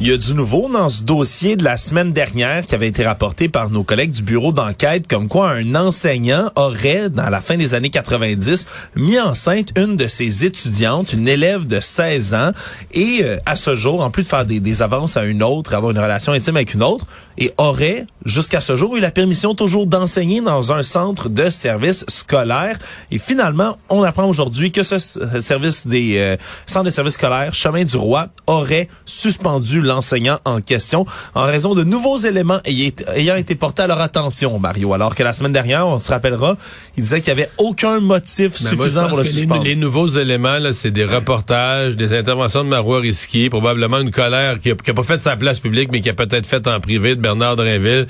Il 0.00 0.06
y 0.06 0.12
a 0.12 0.16
du 0.16 0.34
nouveau 0.34 0.68
dans 0.68 0.88
ce 0.88 1.02
dossier 1.02 1.56
de 1.56 1.64
la 1.64 1.76
semaine 1.76 2.12
dernière 2.12 2.66
qui 2.66 2.74
avait 2.74 2.86
été 2.86 3.04
rapporté 3.04 3.48
par 3.48 3.70
nos 3.70 3.82
collègues 3.82 4.12
du 4.12 4.22
bureau 4.22 4.52
d'enquête 4.52 5.08
comme 5.08 5.26
quoi 5.26 5.50
un 5.50 5.74
enseignant 5.74 6.50
aurait, 6.54 7.08
dans 7.08 7.30
la 7.30 7.40
fin 7.40 7.56
des 7.56 7.74
années 7.74 7.88
90, 7.88 8.66
mis 8.94 9.18
enceinte 9.18 9.72
une 9.76 9.96
de 9.96 10.06
ses 10.06 10.44
étudiantes, 10.44 11.14
une 11.14 11.26
élève 11.26 11.66
de 11.66 11.80
16 11.80 12.34
ans, 12.34 12.52
et 12.92 13.20
euh, 13.22 13.38
à 13.46 13.56
ce 13.56 13.74
jour, 13.74 14.02
en 14.02 14.10
plus 14.10 14.24
de 14.24 14.28
faire 14.28 14.44
des, 14.44 14.60
des 14.60 14.82
avances 14.82 15.16
à 15.16 15.24
une 15.24 15.42
autre, 15.42 15.74
avoir 15.74 15.92
une 15.92 15.98
relation 15.98 16.32
intime 16.32 16.56
avec 16.56 16.74
une 16.74 16.82
autre, 16.82 17.06
et 17.38 17.52
aurait, 17.56 18.04
jusqu'à 18.26 18.60
ce 18.60 18.74
jour, 18.76 18.96
eu 18.96 19.00
la 19.00 19.10
permission 19.12 19.54
toujours 19.54 19.86
d'enseigner 19.86 20.40
dans 20.40 20.72
un 20.72 20.82
centre 20.82 21.28
de 21.28 21.48
service 21.50 22.04
scolaire. 22.08 22.76
Et 23.12 23.18
finalement, 23.18 23.76
on 23.88 24.02
apprend 24.02 24.24
aujourd'hui 24.28 24.72
que 24.72 24.82
ce 24.82 24.96
s- 24.96 25.18
service 25.38 25.86
des 25.86 26.16
euh, 26.18 26.36
centres 26.66 26.86
de 26.86 26.90
services 26.90 27.14
scolaires, 27.14 27.54
Chemin 27.54 27.84
du 27.84 27.96
Roi, 27.96 28.26
aurait 28.46 28.88
suspendu 29.06 29.80
l'enseignant 29.80 30.38
en 30.44 30.60
question 30.60 31.06
en 31.34 31.44
raison 31.44 31.74
de 31.74 31.84
nouveaux 31.84 32.18
éléments 32.18 32.60
ayant 32.66 33.36
été 33.36 33.54
portés 33.54 33.82
à 33.82 33.86
leur 33.86 34.00
attention, 34.00 34.58
Mario. 34.58 34.92
Alors 34.92 35.14
que 35.14 35.22
la 35.22 35.32
semaine 35.32 35.52
dernière, 35.52 35.86
on 35.86 36.00
se 36.00 36.10
rappellera, 36.10 36.56
il 36.96 37.02
disait 37.04 37.20
qu'il 37.20 37.32
n'y 37.34 37.40
avait 37.40 37.50
aucun 37.58 38.00
motif 38.00 38.56
suffisant 38.56 39.08
pour 39.08 39.18
le 39.18 39.22
les, 39.22 39.28
suspendre. 39.30 39.62
les 39.64 39.76
nouveaux 39.76 40.08
éléments, 40.08 40.58
là, 40.58 40.72
c'est 40.72 40.90
des 40.90 41.04
reportages, 41.04 41.96
des 41.96 42.16
interventions 42.18 42.64
de 42.64 42.68
Marois 42.68 43.00
Risky, 43.00 43.48
probablement 43.48 43.98
une 44.00 44.10
colère 44.10 44.58
qui 44.60 44.72
a, 44.72 44.74
qui 44.74 44.90
a 44.90 44.94
pas 44.94 45.02
fait 45.04 45.20
sa 45.22 45.36
place 45.36 45.60
publique, 45.60 45.90
mais 45.92 46.00
qui 46.00 46.08
a 46.10 46.14
peut-être 46.14 46.46
fait 46.46 46.66
en 46.66 46.80
privé 46.80 47.14
de 47.14 47.20
Bernard 47.28 47.56
Drinville. 47.56 48.06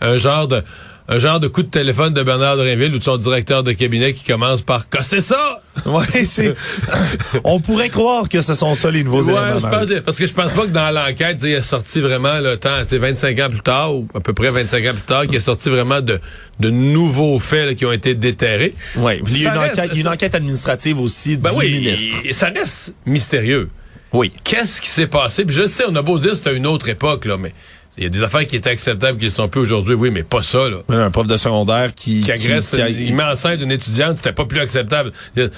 Un 0.00 0.18
genre 0.18 0.46
de 0.48 0.62
un 1.10 1.18
genre 1.18 1.40
de 1.40 1.48
coup 1.48 1.62
de 1.62 1.70
téléphone 1.70 2.12
de 2.12 2.22
Bernard 2.22 2.58
Drinville 2.58 2.94
ou 2.94 2.98
de 2.98 3.02
son 3.02 3.16
directeur 3.16 3.62
de 3.62 3.72
cabinet 3.72 4.12
qui 4.12 4.24
commence 4.24 4.60
par 4.60 4.90
Casser 4.90 5.20
ça! 5.22 5.62
Ouais, 5.86 6.24
c'est. 6.26 6.54
on 7.44 7.60
pourrait 7.60 7.88
croire 7.88 8.28
que 8.28 8.40
ce 8.42 8.52
sont 8.54 8.74
ça 8.74 8.90
les 8.90 9.04
nouveaux 9.04 9.22
Ouais, 9.22 9.32
éléments. 9.32 9.58
je 9.86 10.00
parce 10.00 10.18
que 10.18 10.26
je 10.26 10.34
pense 10.34 10.52
pas 10.52 10.62
que 10.66 10.70
dans 10.72 10.90
l'enquête, 10.90 11.38
il 11.44 11.50
est 11.50 11.62
sorti 11.62 12.00
vraiment 12.00 12.40
le 12.40 12.56
temps, 12.58 12.80
tu 12.82 12.88
sais, 12.88 12.98
25 12.98 13.38
ans 13.40 13.48
plus 13.48 13.60
tard, 13.60 13.94
ou 13.94 14.06
à 14.14 14.20
peu 14.20 14.32
près 14.34 14.48
25 14.48 14.84
ans 14.86 14.92
plus 14.92 15.00
tard, 15.02 15.22
qu'il 15.26 15.36
est 15.36 15.40
sorti 15.40 15.70
vraiment 15.70 16.00
de, 16.02 16.20
de 16.60 16.68
nouveaux 16.70 17.38
faits 17.38 17.66
là, 17.68 17.74
qui 17.74 17.86
ont 17.86 17.92
été 17.92 18.14
déterrés. 18.14 18.74
Ouais, 18.96 19.22
il 19.26 19.40
y 19.42 19.46
a 19.46 19.54
une 19.54 19.60
reste- 19.60 19.78
enquête, 20.06 20.32
une 20.34 20.36
administrative 20.36 21.00
aussi 21.00 21.36
Ben 21.38 21.50
du 21.52 21.56
oui, 21.58 21.72
ministre. 21.72 22.16
et- 22.24 22.32
ça 22.34 22.50
reste 22.54 22.94
mystérieux. 23.06 23.70
Oui. 24.12 24.32
Qu'est-ce 24.44 24.80
qui 24.82 24.88
s'est 24.90 25.06
passé? 25.06 25.44
Puis 25.44 25.54
je 25.56 25.66
sais, 25.66 25.84
on 25.88 25.94
a 25.96 26.02
beau 26.02 26.18
dire 26.18 26.30
que 26.32 26.36
c'était 26.36 26.54
une 26.56 26.66
autre 26.66 26.88
époque, 26.88 27.24
là, 27.24 27.36
mais 27.38 27.54
il 27.98 28.04
y 28.04 28.06
a 28.06 28.10
des 28.10 28.22
affaires 28.22 28.46
qui 28.46 28.56
étaient 28.56 28.70
acceptables 28.70 29.18
qui 29.18 29.26
ne 29.26 29.30
sont 29.30 29.48
plus 29.48 29.60
aujourd'hui. 29.60 29.94
Oui, 29.94 30.10
mais 30.10 30.22
pas 30.22 30.40
ça, 30.42 30.68
là. 30.68 30.78
Un 30.88 31.10
prof 31.10 31.26
de 31.26 31.36
secondaire 31.36 31.94
qui, 31.94 32.20
Qui 32.22 32.32
agresse, 32.32 32.70
qui 32.70 32.80
a- 32.80 32.88
il 32.88 33.14
met 33.14 33.24
enceinte 33.24 33.60
une 33.60 33.72
étudiante, 33.72 34.16
c'était 34.16 34.32
pas 34.32 34.44
plus 34.46 34.60
acceptable. 34.60 35.12
C'est 35.36 35.50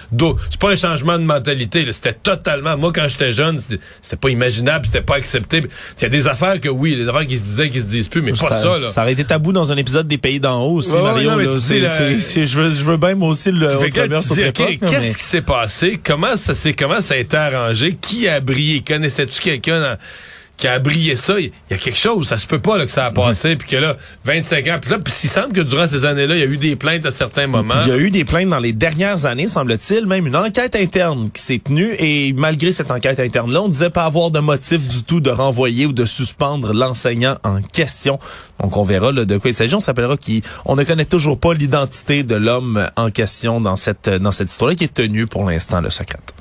pas 0.59 0.71
un 0.71 0.77
changement 0.77 1.19
de 1.19 1.25
mentalité, 1.25 1.87
c'était 1.93 2.13
totalement. 2.15 2.77
Moi, 2.77 2.93
quand 2.95 3.07
j'étais 3.09 3.33
jeune, 3.33 3.59
c'était 3.61 4.17
pas 4.17 4.31
imaginable, 4.31 4.87
c'était 4.87 5.03
pas 5.03 5.17
accepté. 5.17 5.63
Il 5.99 6.03
y 6.03 6.07
a 6.07 6.09
des 6.09 6.27
affaires 6.29 6.61
que 6.61 6.69
oui, 6.69 6.97
des 6.97 7.09
affaires 7.09 7.27
qui 7.27 7.37
se 7.39 7.43
disaient, 7.43 7.71
qui 7.71 7.81
se 7.81 7.87
disent 7.87 8.09
plus, 8.09 8.23
mais 8.23 8.33
pas 8.33 8.61
ça, 8.63 8.79
là. 8.79 8.89
ça 8.89 9.03
aurait 9.03 9.13
été 9.13 9.25
tabou 9.25 9.53
dans 9.53 9.71
un 9.73 9.77
épisode 9.77 10.07
des 10.09 10.19
Pays 10.19 10.41
d'en 10.41 10.63
haut 10.63 10.77
aussi, 10.77 10.93
Ouais, 10.93 11.03
Mario. 11.03 11.31
là. 11.39 11.45
je, 11.45 12.59
veux, 12.59 12.71
je 12.71 12.85
veux 12.85 12.97
bien 12.97 13.15
moi 13.15 13.29
aussi 13.29 13.51
le 13.53 13.67
qu'est-ce 13.67 15.01
mais- 15.09 15.15
qui 15.15 15.23
s'est 15.25 15.43
passé? 15.43 16.01
Comment 16.03 16.37
ça 16.37 16.55
s'est, 16.55 16.73
comment 16.75 17.01
ça 17.01 17.15
a 17.15 17.17
été 17.19 17.37
arrangé? 17.37 17.97
Qui 18.01 18.29
a 18.29 18.41
brillé? 18.41 18.83
Connaissais-tu 18.87 19.41
quelqu'un 19.41 19.81
dans- 19.81 19.97
qui 20.61 20.69
a 20.69 20.79
brillé 20.79 21.17
ça? 21.17 21.41
Il 21.41 21.51
y 21.71 21.75
a 21.75 21.79
quelque 21.79 21.99
chose, 21.99 22.29
ça 22.29 22.39
se 22.39 22.47
peut 22.47 22.59
pas 22.59 22.79
là, 22.79 22.85
que 22.85 22.93
ça 22.93 23.07
a 23.07 23.11
passé, 23.11 23.57
puis 23.57 23.67
que 23.67 23.77
là, 23.77 23.97
25 24.25 24.69
ans, 24.69 24.79
puis 24.81 24.91
là, 24.91 24.99
puis 24.99 25.13
il 25.25 25.31
semble 25.31 25.53
que 25.53 25.63
durant 25.63 25.87
ces 25.87 26.05
années-là, 26.05 26.37
il 26.37 26.41
y 26.41 26.45
a 26.45 26.47
eu 26.47 26.59
des 26.59 26.77
plaintes 26.77 27.07
à 27.07 27.11
certains 27.11 27.47
moments. 27.47 27.75
Il 27.85 27.89
y 27.89 27.93
a 27.93 27.97
eu 27.97 28.11
des 28.11 28.25
plaintes 28.25 28.51
dans 28.51 28.59
les 28.59 28.73
dernières 28.73 29.27
années, 29.27 29.49
semble-t-il, 29.49 30.07
même 30.07 30.27
une 30.27 30.37
enquête 30.37 30.77
interne 30.77 31.31
qui 31.31 31.43
s'est 31.43 31.59
tenue 31.59 31.95
et 31.99 32.33
malgré 32.35 32.73
cette 32.73 32.91
enquête 32.91 33.19
interne-là, 33.19 33.63
on 33.63 33.69
disait 33.69 33.91
pas 33.91 34.05
avoir 34.05 34.31
de 34.31 34.41
motif 34.41 34.87
du 34.87 35.03
tout 35.03 35.21
de 35.21 35.31
renvoyer 35.31 35.87
ou 35.87 35.93
de 35.93 36.05
suspendre 36.05 36.75
l'enseignant 36.75 37.37
en 37.43 37.63
question. 37.63 38.19
Donc 38.63 38.77
on 38.77 38.83
verra 38.83 39.13
là, 39.13 39.25
de 39.25 39.39
quoi 39.39 39.51
il 39.51 39.55
s'agit. 39.55 39.75
On 39.75 39.81
s'appellera 39.81 40.17
qui 40.17 40.43
on 40.67 40.77
ne 40.77 40.85
connaît 40.85 41.07
toujours 41.07 41.39
pas 41.39 41.55
l'identité 41.55 42.23
de 42.23 42.37
l'homme 42.37 42.87
en 42.97 43.11
question 43.11 43.61
dans 43.61 43.77
cette 43.77 44.09
dans 44.09 44.33
cette 44.33 44.51
histoire-là 44.51 44.77
qui 44.77 44.85
est 44.85 44.95
tenue 44.95 45.27
pour 45.27 45.49
l'instant 45.49 45.81
le 45.81 45.91
secrète. 45.91 46.35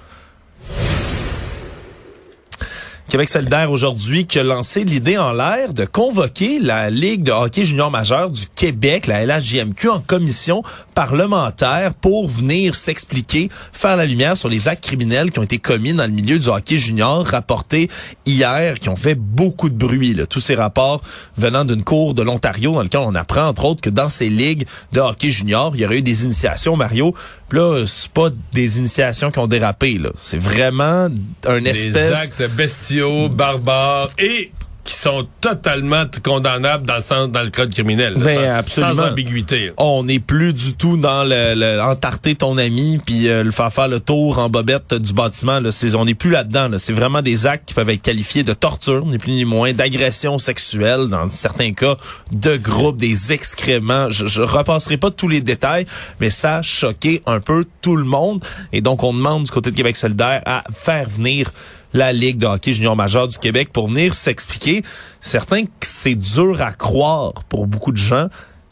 Québec 3.10 3.28
solidaire 3.28 3.72
aujourd'hui 3.72 4.28
qui 4.28 4.38
a 4.38 4.44
lancé 4.44 4.84
l'idée 4.84 5.18
en 5.18 5.34
l'air 5.34 5.74
de 5.74 5.84
convoquer 5.84 6.60
la 6.60 6.92
Ligue 6.92 7.24
de 7.24 7.32
hockey 7.32 7.66
junior 7.66 7.90
majeur 7.90 8.30
du 8.30 8.44
Québec, 8.46 9.08
la 9.08 9.26
LHJMQ, 9.26 9.90
en 9.90 10.00
commission 10.00 10.62
parlementaire 10.94 11.96
pour 11.96 12.28
venir 12.28 12.76
s'expliquer, 12.76 13.50
faire 13.74 13.98
la 13.98 14.06
lumière 14.06 14.38
sur 14.38 14.48
les 14.48 14.68
actes 14.68 14.84
criminels 14.84 15.32
qui 15.32 15.40
ont 15.40 15.44
été 15.44 15.58
commis 15.58 15.94
dans 15.94 16.04
le 16.04 16.12
milieu 16.12 16.38
du 16.38 16.50
hockey 16.50 16.78
junior, 16.78 17.26
rapportés 17.26 17.90
hier, 18.28 18.80
qui 18.80 18.90
ont 18.90 18.96
fait 18.96 19.16
beaucoup 19.16 19.70
de 19.70 19.76
bruit. 19.76 20.14
Là. 20.14 20.28
Tous 20.28 20.40
ces 20.40 20.54
rapports 20.54 21.02
venant 21.36 21.66
d'une 21.66 21.84
cour 21.84 22.14
de 22.14 22.22
l'Ontario 22.22 22.74
dans 22.74 22.84
lequel 22.84 23.02
on 23.02 23.16
apprend, 23.16 23.48
entre 23.48 23.66
autres, 23.66 23.82
que 23.82 23.90
dans 23.90 24.10
ces 24.10 24.30
ligues 24.30 24.68
de 24.92 25.00
hockey 25.00 25.32
junior, 25.32 25.72
il 25.74 25.82
y 25.82 25.86
aurait 25.86 25.98
eu 25.98 26.04
des 26.04 26.26
initiations, 26.26 26.76
Mario. 26.76 27.16
Puis 27.50 27.60
là, 27.60 27.84
c'est 27.88 28.12
pas 28.12 28.30
des 28.54 28.78
initiations 28.78 29.32
qui 29.32 29.40
ont 29.40 29.48
dérapé. 29.48 29.98
là. 29.98 30.12
C'est 30.18 30.38
vraiment 30.38 31.08
un 31.48 31.62
des 31.62 31.70
espèce... 31.70 32.24
actes 32.24 32.56
bestiaux, 32.56 33.30
barbares 33.30 34.12
et 34.20 34.52
qui 34.90 34.96
sont 34.96 35.28
totalement 35.40 36.06
condamnables 36.24 36.88
dans 36.88 36.96
le 36.96 37.04
sens 37.04 37.30
dans 37.30 37.44
le 37.44 37.52
code 37.52 37.72
criminel. 37.72 38.16
Ben, 38.18 38.36
sans, 38.36 38.56
absolument. 38.58 39.04
sans 39.04 39.10
ambiguïté. 39.12 39.72
on 39.78 40.04
n'est 40.04 40.18
plus 40.18 40.52
du 40.52 40.74
tout 40.74 40.98
dans 40.98 41.24
le, 41.24 41.54
le 41.54 41.80
entarter 41.80 42.34
ton 42.34 42.58
ami 42.58 42.98
puis 43.06 43.30
euh, 43.30 43.44
le 43.44 43.52
faire 43.52 43.72
faire 43.72 43.88
le 43.88 44.00
tour 44.00 44.40
en 44.40 44.50
bobette 44.50 44.96
du 44.96 45.14
bâtiment. 45.14 45.60
Là. 45.60 45.72
C'est- 45.72 45.94
on 45.94 46.06
n'est 46.06 46.16
plus 46.16 46.32
là-dedans. 46.32 46.70
Là. 46.70 46.80
C'est 46.80 46.94
vraiment 46.94 47.22
des 47.22 47.46
actes 47.46 47.68
qui 47.68 47.76
peuvent 47.76 47.90
être 47.92 48.02
qualifiés 48.02 48.42
de 48.44 48.54
torture, 48.54 49.06
ni 49.06 49.20
plus 49.20 49.32
ni 49.34 49.46
moins, 49.46 49.74
d'agression 49.74 50.40
sexuelle, 50.40 51.06
dans 51.08 51.30
certains 51.30 51.72
cas, 51.74 51.96
de 52.32 52.58
groupe, 52.58 52.98
des 52.98 53.32
excréments. 53.32 54.10
Je, 54.10 54.26
je 54.26 54.42
repasserai 54.42 54.98
pas 54.98 55.12
tous 55.12 55.28
les 55.28 55.42
détails, 55.42 55.86
mais 56.20 56.32
ça 56.32 56.58
a 56.58 56.62
choqué 56.64 57.22
un 57.28 57.42
peu 57.42 57.64
tout 57.84 57.96
le 57.96 58.06
monde. 58.06 58.44
Et 58.74 58.82
donc, 58.82 59.04
on 59.04 59.14
demande 59.14 59.44
du 59.44 59.52
côté 59.52 59.70
de 59.70 59.76
Québec 59.76 59.96
solidaire 59.96 60.42
à 60.48 60.64
faire 60.74 61.08
venir 61.08 61.52
la 61.94 62.14
Ligue 62.14 62.38
de 62.38 62.46
hockey 62.46 62.74
junior 62.74 62.96
majeur 62.96 63.28
du 63.28 63.38
Québec 63.38 63.70
pour 63.74 63.88
venir 63.88 64.14
s'expliquer. 64.14 64.84
Certains 65.22 65.64
que 65.66 65.70
c'est 65.82 66.16
dur 66.16 66.62
à 66.62 66.72
croire 66.74 67.34
pour 67.50 67.66
beaucoup 67.68 67.92
de 67.92 67.98
gens 67.98 68.28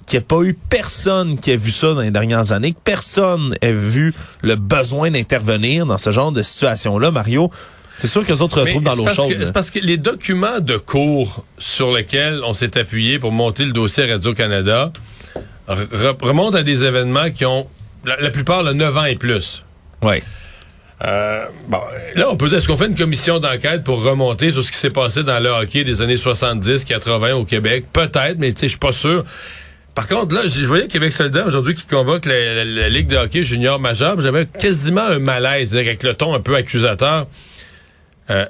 qu'il 0.05 0.19
n'y 0.19 0.23
a 0.23 0.27
pas 0.27 0.41
eu 0.43 0.53
personne 0.53 1.37
qui 1.37 1.51
a 1.51 1.57
vu 1.57 1.69
ça 1.71 1.93
dans 1.93 1.99
les 2.01 2.11
dernières 2.11 2.53
années, 2.53 2.71
que 2.71 2.79
personne 2.83 3.55
ait 3.61 3.73
vu 3.73 4.13
le 4.41 4.55
besoin 4.55 5.11
d'intervenir 5.11 5.85
dans 5.85 5.97
ce 5.97 6.11
genre 6.11 6.31
de 6.31 6.41
situation-là, 6.41 7.11
Mario. 7.11 7.51
C'est 7.97 8.07
sûr 8.07 8.23
que 8.25 8.31
les 8.31 8.41
autres 8.41 8.61
retrouvent 8.61 8.83
dans 8.83 8.95
l'eau 8.95 9.03
parce 9.03 9.15
chaude. 9.15 9.35
C'est 9.43 9.51
parce 9.51 9.69
que 9.71 9.79
les 9.79 9.97
documents 9.97 10.59
de 10.61 10.77
cours 10.77 11.43
sur 11.57 11.91
lesquels 11.91 12.41
on 12.45 12.53
s'est 12.53 12.77
appuyé 12.77 13.19
pour 13.19 13.31
monter 13.33 13.65
le 13.65 13.71
dossier 13.73 14.03
à 14.03 14.13
Radio-Canada 14.13 14.93
re- 15.67 15.87
re- 15.87 16.23
remontent 16.23 16.55
à 16.57 16.63
des 16.63 16.83
événements 16.85 17.31
qui 17.31 17.45
ont, 17.45 17.67
la, 18.05 18.15
la 18.21 18.29
plupart, 18.29 18.63
le 18.63 18.73
9 18.73 18.97
ans 18.97 19.03
et 19.05 19.15
plus. 19.15 19.65
Ouais. 20.03 20.23
Euh, 21.05 21.45
bon, 21.67 21.79
là, 22.15 22.27
on 22.29 22.37
peut 22.37 22.49
dire, 22.49 22.57
est-ce 22.57 22.67
qu'on 22.67 22.77
fait 22.77 22.87
une 22.87 22.95
commission 22.95 23.39
d'enquête 23.39 23.83
pour 23.83 24.03
remonter 24.03 24.51
sur 24.51 24.63
ce 24.63 24.71
qui 24.71 24.77
s'est 24.77 24.89
passé 24.89 25.23
dans 25.23 25.39
le 25.39 25.49
hockey 25.49 25.83
des 25.83 26.01
années 26.01 26.17
70, 26.17 26.85
80 26.85 27.33
au 27.35 27.45
Québec? 27.45 27.85
Peut-être, 27.93 28.37
mais 28.39 28.51
tu 28.51 28.61
sais, 28.61 28.67
je 28.67 28.71
suis 28.71 28.79
pas 28.79 28.93
sûr. 28.93 29.23
Par 29.93 30.07
contre, 30.07 30.35
là, 30.35 30.41
je 30.47 30.63
voyais 30.65 30.87
Québec 30.87 31.13
solidaire 31.13 31.45
aujourd'hui 31.45 31.75
qui 31.75 31.85
convoque 31.85 32.25
la, 32.25 32.89
Ligue 32.89 33.07
de 33.07 33.17
hockey 33.17 33.43
junior 33.43 33.79
majeur. 33.79 34.19
J'avais 34.21 34.45
quasiment 34.45 35.01
un 35.01 35.19
malaise, 35.19 35.75
avec 35.75 36.03
le 36.03 36.13
ton 36.13 36.33
un 36.33 36.39
peu 36.39 36.55
accusateur. 36.55 37.27
Euh, 38.29 38.45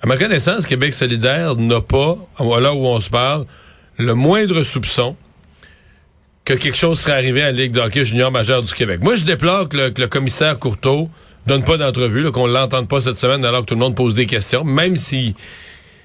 à 0.00 0.06
ma 0.06 0.16
connaissance, 0.16 0.66
Québec 0.66 0.94
solidaire 0.94 1.54
n'a 1.56 1.80
pas, 1.80 2.16
voilà 2.38 2.72
où 2.72 2.86
on 2.86 3.00
se 3.00 3.10
parle, 3.10 3.46
le 3.98 4.14
moindre 4.14 4.62
soupçon 4.64 5.16
que 6.44 6.54
quelque 6.54 6.76
chose 6.76 6.98
serait 6.98 7.12
arrivé 7.12 7.42
à 7.42 7.46
la 7.46 7.52
Ligue 7.52 7.72
de 7.72 7.80
hockey 7.80 8.04
junior 8.04 8.32
majeur 8.32 8.64
du 8.64 8.74
Québec. 8.74 9.00
Moi, 9.02 9.14
je 9.14 9.24
déplore 9.24 9.68
que 9.68 9.76
le, 9.76 9.90
que 9.90 10.00
le 10.00 10.08
commissaire 10.08 10.58
Courteau 10.58 11.08
donne 11.46 11.64
pas 11.64 11.76
d'entrevue, 11.76 12.30
qu'on 12.30 12.46
l'entende 12.46 12.88
pas 12.88 13.00
cette 13.00 13.18
semaine 13.18 13.44
alors 13.44 13.62
que 13.62 13.66
tout 13.66 13.74
le 13.74 13.80
monde 13.80 13.96
pose 13.96 14.14
des 14.14 14.26
questions, 14.26 14.64
même 14.64 14.96
si... 14.96 15.34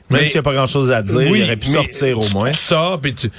Même 0.09 0.23
s'il 0.23 0.35
n'y 0.35 0.39
a 0.39 0.43
pas 0.43 0.53
grand-chose 0.53 0.91
à 0.93 1.01
dire, 1.01 1.17
Oui, 1.29 1.39
il 1.39 1.43
aurait 1.43 1.57
pu 1.57 1.67
sortir 1.67 2.19
au 2.19 2.27
moins. 2.29 2.51
Tu 2.51 2.57
sors, 2.57 2.99
puis 2.99 3.13
tu... 3.13 3.29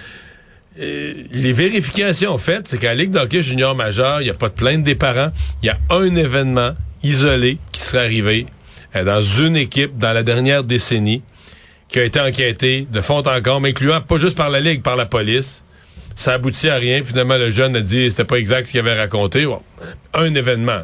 Euh, 0.81 1.25
les 1.33 1.53
vérifications 1.53 2.37
faites, 2.39 2.69
c'est 2.69 2.79
qu'à 2.79 2.89
la 2.89 2.95
Ligue 2.95 3.11
de 3.11 3.19
hockey 3.19 3.43
junior 3.43 3.75
majeur, 3.75 4.21
il 4.21 4.25
n'y 4.25 4.31
a 4.31 4.35
pas 4.35 4.49
de 4.49 4.55
plainte 4.55 4.85
des 4.85 4.95
parents. 4.95 5.33
Il 5.63 5.67
y 5.67 5.71
a 5.71 5.79
un 5.91 6.15
événement 6.15 6.73
isolé 7.03 7.59
qui 7.73 7.81
serait 7.81 8.05
arrivé 8.05 8.47
euh, 8.95 9.03
dans 9.03 9.23
une 9.23 9.57
équipe 9.57 9.99
dans 9.99 10.13
la 10.13 10.23
dernière 10.23 10.63
décennie 10.63 11.23
qui 11.89 11.99
a 11.99 12.05
été 12.05 12.21
enquêté 12.21 12.87
de 12.91 13.01
fond 13.01 13.23
en 13.27 13.43
comble, 13.43 13.69
incluant 13.69 14.01
pas 14.01 14.19
juste 14.19 14.37
par 14.37 14.51
la 14.51 14.61
Ligue, 14.61 14.83
par 14.83 14.97
la 14.97 15.07
police. 15.07 15.65
Ça 16.15 16.35
aboutit 16.35 16.69
à 16.69 16.77
rien. 16.77 17.03
Finalement, 17.03 17.39
le 17.39 17.51
jeune 17.51 17.75
a 17.77 17.81
dit 17.81 18.11
c'était 18.11 18.25
pas 18.25 18.37
exact 18.37 18.67
ce 18.67 18.73
qu'il 18.73 18.81
avait 18.81 18.99
raconté. 18.99 19.47
Bon, 19.47 19.63
un 20.15 20.35
événement. 20.35 20.83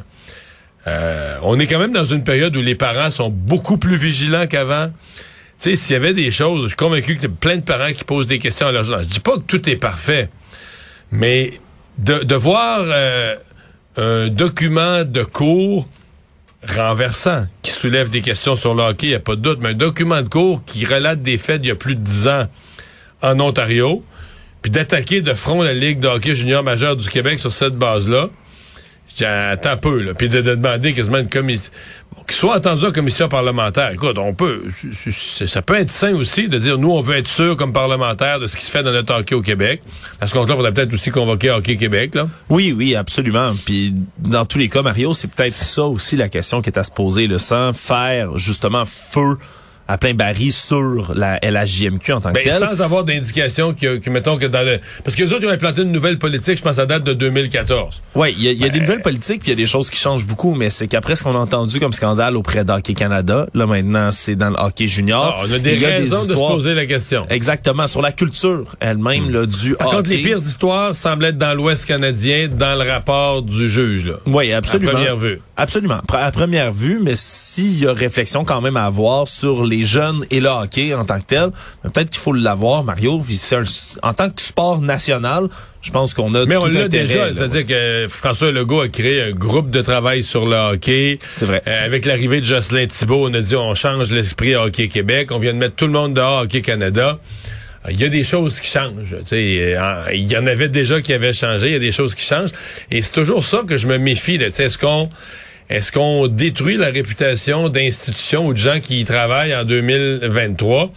Euh, 0.86 1.38
on 1.42 1.58
est 1.58 1.66
quand 1.66 1.78
même 1.78 1.92
dans 1.92 2.04
une 2.04 2.24
période 2.24 2.56
où 2.56 2.60
les 2.60 2.74
parents 2.74 3.10
sont 3.10 3.30
beaucoup 3.30 3.78
plus 3.78 3.96
vigilants 3.96 4.46
qu'avant. 4.46 4.88
Tu 5.60 5.70
sais, 5.70 5.76
s'il 5.76 5.92
y 5.94 5.96
avait 5.96 6.12
des 6.12 6.30
choses, 6.30 6.62
je 6.62 6.68
suis 6.68 6.76
convaincu 6.76 7.18
a 7.22 7.28
plein 7.28 7.56
de 7.56 7.62
parents 7.62 7.92
qui 7.92 8.04
posent 8.04 8.26
des 8.26 8.38
questions 8.38 8.66
à 8.66 8.72
leurs 8.72 8.90
enfants. 8.90 9.02
Je 9.02 9.08
dis 9.08 9.20
pas 9.20 9.36
que 9.36 9.42
tout 9.46 9.68
est 9.68 9.76
parfait, 9.76 10.28
mais 11.10 11.52
de, 11.98 12.34
voir 12.34 12.84
euh, 12.86 13.36
un 13.96 14.28
document 14.28 15.04
de 15.04 15.22
cours 15.22 15.88
renversant 16.68 17.46
qui 17.62 17.70
soulève 17.70 18.10
des 18.10 18.20
questions 18.20 18.56
sur 18.56 18.74
le 18.74 18.82
hockey, 18.82 19.06
il 19.06 19.10
n'y 19.10 19.14
a 19.14 19.20
pas 19.20 19.36
de 19.36 19.40
doute, 19.40 19.58
mais 19.60 19.70
un 19.70 19.74
document 19.74 20.22
de 20.22 20.28
cours 20.28 20.62
qui 20.64 20.84
relate 20.84 21.22
des 21.22 21.38
faits 21.38 21.60
d'il 21.60 21.68
y 21.68 21.72
a 21.72 21.76
plus 21.76 21.94
de 21.94 22.00
dix 22.00 22.26
ans 22.28 22.46
en 23.22 23.38
Ontario, 23.40 24.02
puis 24.62 24.70
d'attaquer 24.70 25.20
de 25.20 25.32
front 25.34 25.62
la 25.62 25.74
Ligue 25.74 26.00
de 26.00 26.08
hockey 26.08 26.34
junior 26.34 26.62
majeur 26.62 26.96
du 26.96 27.08
Québec 27.08 27.40
sur 27.40 27.52
cette 27.52 27.74
base-là, 27.74 28.28
attends 29.22 29.70
un 29.70 29.76
peu, 29.76 30.00
là, 30.00 30.14
puis 30.14 30.28
de, 30.28 30.40
de 30.40 30.54
demander 30.54 30.92
quasiment 30.92 31.18
une 31.18 31.28
commission, 31.28 31.70
qu'il 32.26 32.36
soit 32.36 32.56
entendu 32.56 32.86
en 32.86 32.92
commission 32.92 33.28
parlementaire. 33.28 33.90
Écoute, 33.90 34.16
on 34.18 34.34
peut, 34.34 34.62
ça 35.46 35.62
peut 35.62 35.74
être 35.74 35.90
sain 35.90 36.14
aussi 36.14 36.48
de 36.48 36.58
dire, 36.58 36.78
nous, 36.78 36.90
on 36.90 37.00
veut 37.00 37.16
être 37.16 37.28
sûr 37.28 37.56
comme 37.56 37.72
parlementaire 37.72 38.40
de 38.40 38.46
ce 38.46 38.56
qui 38.56 38.64
se 38.64 38.70
fait 38.70 38.82
dans 38.82 38.92
notre 38.92 39.14
hockey 39.14 39.34
au 39.34 39.42
Québec. 39.42 39.82
À 40.20 40.26
ce 40.26 40.32
compte-là, 40.32 40.56
on 40.58 40.62
peut-être 40.72 40.92
aussi 40.92 41.10
convoquer 41.10 41.50
Hockey 41.50 41.76
Québec, 41.76 42.14
là. 42.14 42.26
Oui, 42.48 42.72
oui, 42.76 42.94
absolument. 42.94 43.52
Puis 43.66 43.94
dans 44.18 44.44
tous 44.44 44.58
les 44.58 44.68
cas, 44.68 44.82
Mario, 44.82 45.12
c'est 45.12 45.28
peut-être 45.28 45.56
ça 45.56 45.84
aussi 45.84 46.16
la 46.16 46.28
question 46.28 46.62
qui 46.62 46.70
est 46.70 46.78
à 46.78 46.84
se 46.84 46.90
poser, 46.90 47.26
là, 47.26 47.38
sans 47.38 47.72
faire 47.72 48.38
justement 48.38 48.84
feu 48.86 49.36
à 49.88 49.98
plein 49.98 50.14
baril 50.14 50.52
sur 50.52 51.12
la 51.14 51.38
LHJMQ 51.42 52.12
en 52.14 52.20
tant 52.20 52.30
que 52.30 52.34
Ben, 52.34 52.44
telle. 52.44 52.58
sans 52.58 52.80
avoir 52.80 53.04
d'indication 53.04 53.74
que, 53.74 53.98
que, 53.98 54.10
mettons 54.10 54.36
que 54.38 54.46
dans 54.46 54.62
le... 54.62 54.80
Parce 55.04 55.14
que 55.16 55.22
les 55.24 55.32
autres, 55.32 55.42
ils 55.42 55.48
ont 55.48 55.52
implanté 55.52 55.82
une 55.82 55.92
nouvelle 55.92 56.18
politique, 56.18 56.56
je 56.58 56.62
pense, 56.62 56.78
à 56.78 56.86
date 56.86 57.04
de 57.04 57.12
2014. 57.12 58.02
Oui, 58.14 58.34
il 58.38 58.44
y 58.44 58.48
a, 58.48 58.52
y 58.52 58.64
a 58.64 58.68
Ben, 58.68 58.72
des 58.72 58.80
nouvelles 58.80 59.02
politiques, 59.02 59.40
puis 59.42 59.48
il 59.48 59.50
y 59.50 59.52
a 59.52 59.56
des 59.56 59.66
choses 59.66 59.90
qui 59.90 59.98
changent 59.98 60.26
beaucoup, 60.26 60.54
mais 60.54 60.70
c'est 60.70 60.88
qu'après 60.88 61.16
ce 61.16 61.22
qu'on 61.22 61.34
a 61.34 61.38
entendu 61.38 61.80
comme 61.80 61.92
scandale 61.92 62.36
auprès 62.36 62.64
d'Hockey 62.64 62.94
Canada, 62.94 63.46
là 63.54 63.66
maintenant 63.66 64.10
c'est 64.12 64.36
dans 64.36 64.50
le 64.50 64.56
hockey 64.58 64.86
junior. 64.86 65.36
Ah, 65.38 65.44
on 65.48 65.52
a 65.52 65.58
des 65.58 65.76
y 65.78 65.84
raisons 65.84 66.20
de 66.20 66.24
se 66.26 66.30
histoires- 66.32 66.52
poser 66.52 66.74
la 66.74 66.86
question. 66.86 67.26
Exactement, 67.30 67.86
sur 67.86 68.00
la 68.02 68.12
culture 68.12 68.76
elle-même 68.80 69.30
là, 69.30 69.46
du 69.46 69.74
Par 69.76 69.90
contre, 69.90 70.10
les 70.10 70.18
pires 70.18 70.38
histoires 70.38 70.94
semblent 70.94 71.26
être 71.26 71.38
dans 71.38 71.54
l'Ouest 71.54 71.84
canadien, 71.86 72.48
dans 72.48 72.74
le 72.82 72.88
rapport 72.90 73.42
du 73.42 73.68
juge. 73.68 74.06
Là. 74.06 74.14
Oui, 74.26 74.52
absolument. 74.52 74.92
À 74.92 74.94
première 74.94 75.16
vue. 75.16 75.40
Absolument. 75.56 76.00
À 76.12 76.30
première 76.32 76.72
vue, 76.72 76.98
mais 77.00 77.12
s'il 77.14 77.78
y 77.80 77.86
a 77.86 77.92
réflexion 77.92 78.44
quand 78.44 78.60
même 78.60 78.76
à 78.76 78.86
avoir 78.86 79.28
sur 79.28 79.64
les 79.64 79.84
jeunes 79.84 80.24
et 80.32 80.40
le 80.40 80.48
hockey 80.48 80.92
en 80.94 81.04
tant 81.04 81.18
que 81.20 81.26
tel, 81.26 81.50
ben, 81.84 81.90
peut-être 81.90 82.10
qu'il 82.10 82.20
faut 82.20 82.32
l'avoir, 82.32 82.82
Mario. 82.82 83.18
Puis 83.20 83.36
c'est 83.36 83.54
un- 83.56 83.62
en 84.02 84.12
tant 84.14 84.30
que 84.30 84.42
sport 84.42 84.80
national, 84.80 85.46
je 85.80 85.92
pense 85.92 86.12
qu'on 86.12 86.34
a 86.34 86.44
Mais 86.46 86.56
on 86.56 86.66
l'a 86.66 86.88
déjà, 86.88 87.32
c'est-à-dire 87.32 87.66
que 87.66 88.06
François 88.08 88.50
Legault 88.50 88.80
a 88.80 88.88
créé 88.88 89.22
un 89.22 89.30
groupe 89.30 89.70
de 89.70 89.80
travail 89.80 90.24
sur 90.24 90.44
le 90.44 90.56
hockey. 90.56 91.18
C'est 91.30 91.46
vrai. 91.46 91.62
Euh, 91.68 91.84
avec 91.86 92.04
l'arrivée 92.04 92.40
de 92.40 92.46
Jocelyn 92.46 92.86
Thibault, 92.86 93.28
on 93.28 93.34
a 93.34 93.40
dit 93.40 93.54
on 93.54 93.74
change 93.76 94.10
l'esprit 94.10 94.56
Hockey 94.56 94.88
Québec, 94.88 95.30
on 95.30 95.38
vient 95.38 95.52
de 95.52 95.58
mettre 95.58 95.76
tout 95.76 95.86
le 95.86 95.92
monde 95.92 96.14
dehors 96.14 96.42
Hockey 96.42 96.62
Canada. 96.62 97.20
Euh, 97.86 97.90
Il 97.92 98.00
y 98.00 98.04
a 98.04 98.08
des 98.08 98.24
choses 98.24 98.58
qui 98.60 98.68
changent. 98.68 99.14
tu 99.20 99.26
sais, 99.26 99.76
euh, 99.78 100.04
Il 100.14 100.26
y 100.32 100.36
en 100.36 100.46
avait 100.48 100.68
déjà 100.70 101.00
qui 101.02 101.12
avaient 101.12 101.34
changé. 101.34 101.66
Il 101.68 101.72
y 101.74 101.76
a 101.76 101.78
des 101.80 101.92
choses 101.92 102.14
qui 102.14 102.24
changent. 102.24 102.50
Et 102.90 103.02
c'est 103.02 103.12
toujours 103.12 103.44
ça 103.44 103.62
que 103.68 103.76
je 103.76 103.86
me 103.86 103.98
méfie. 103.98 104.38
là. 104.38 104.46
Tu 104.46 104.52
sais, 104.54 104.64
Est-ce 104.64 104.78
qu'on 104.78 105.08
est-ce 105.70 105.92
qu'on 105.92 106.28
détruit 106.28 106.76
la 106.76 106.90
réputation 106.90 107.68
d'institutions 107.68 108.46
ou 108.46 108.52
de 108.52 108.58
gens 108.58 108.80
qui 108.80 109.00
y 109.00 109.04
travaillent 109.04 109.54
en 109.54 109.64
2023? 109.64 110.92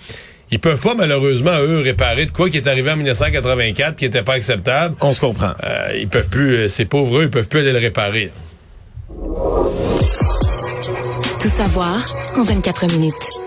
Ils 0.51 0.59
peuvent 0.59 0.79
pas, 0.79 0.95
malheureusement, 0.95 1.57
eux, 1.59 1.79
réparer 1.79 2.25
de 2.25 2.31
quoi 2.31 2.49
qui 2.49 2.57
est 2.57 2.67
arrivé 2.67 2.91
en 2.91 2.95
1984 2.95 3.95
qui 3.95 4.05
n'était 4.05 4.23
pas 4.23 4.33
acceptable. 4.33 4.95
On 5.01 5.11
se 5.13 5.19
comprend. 5.19 5.51
Euh, 5.63 5.93
ils 5.97 6.07
peuvent 6.07 6.29
plus, 6.29 6.55
euh, 6.55 6.67
ces 6.69 6.85
pauvres, 6.85 7.19
eux, 7.19 7.23
ils 7.23 7.29
peuvent 7.29 7.47
plus 7.47 7.59
aller 7.59 7.73
le 7.73 7.79
réparer. 7.79 8.31
Tout 11.39 11.49
savoir 11.49 12.05
en 12.37 12.43
24 12.43 12.87
minutes. 12.93 13.46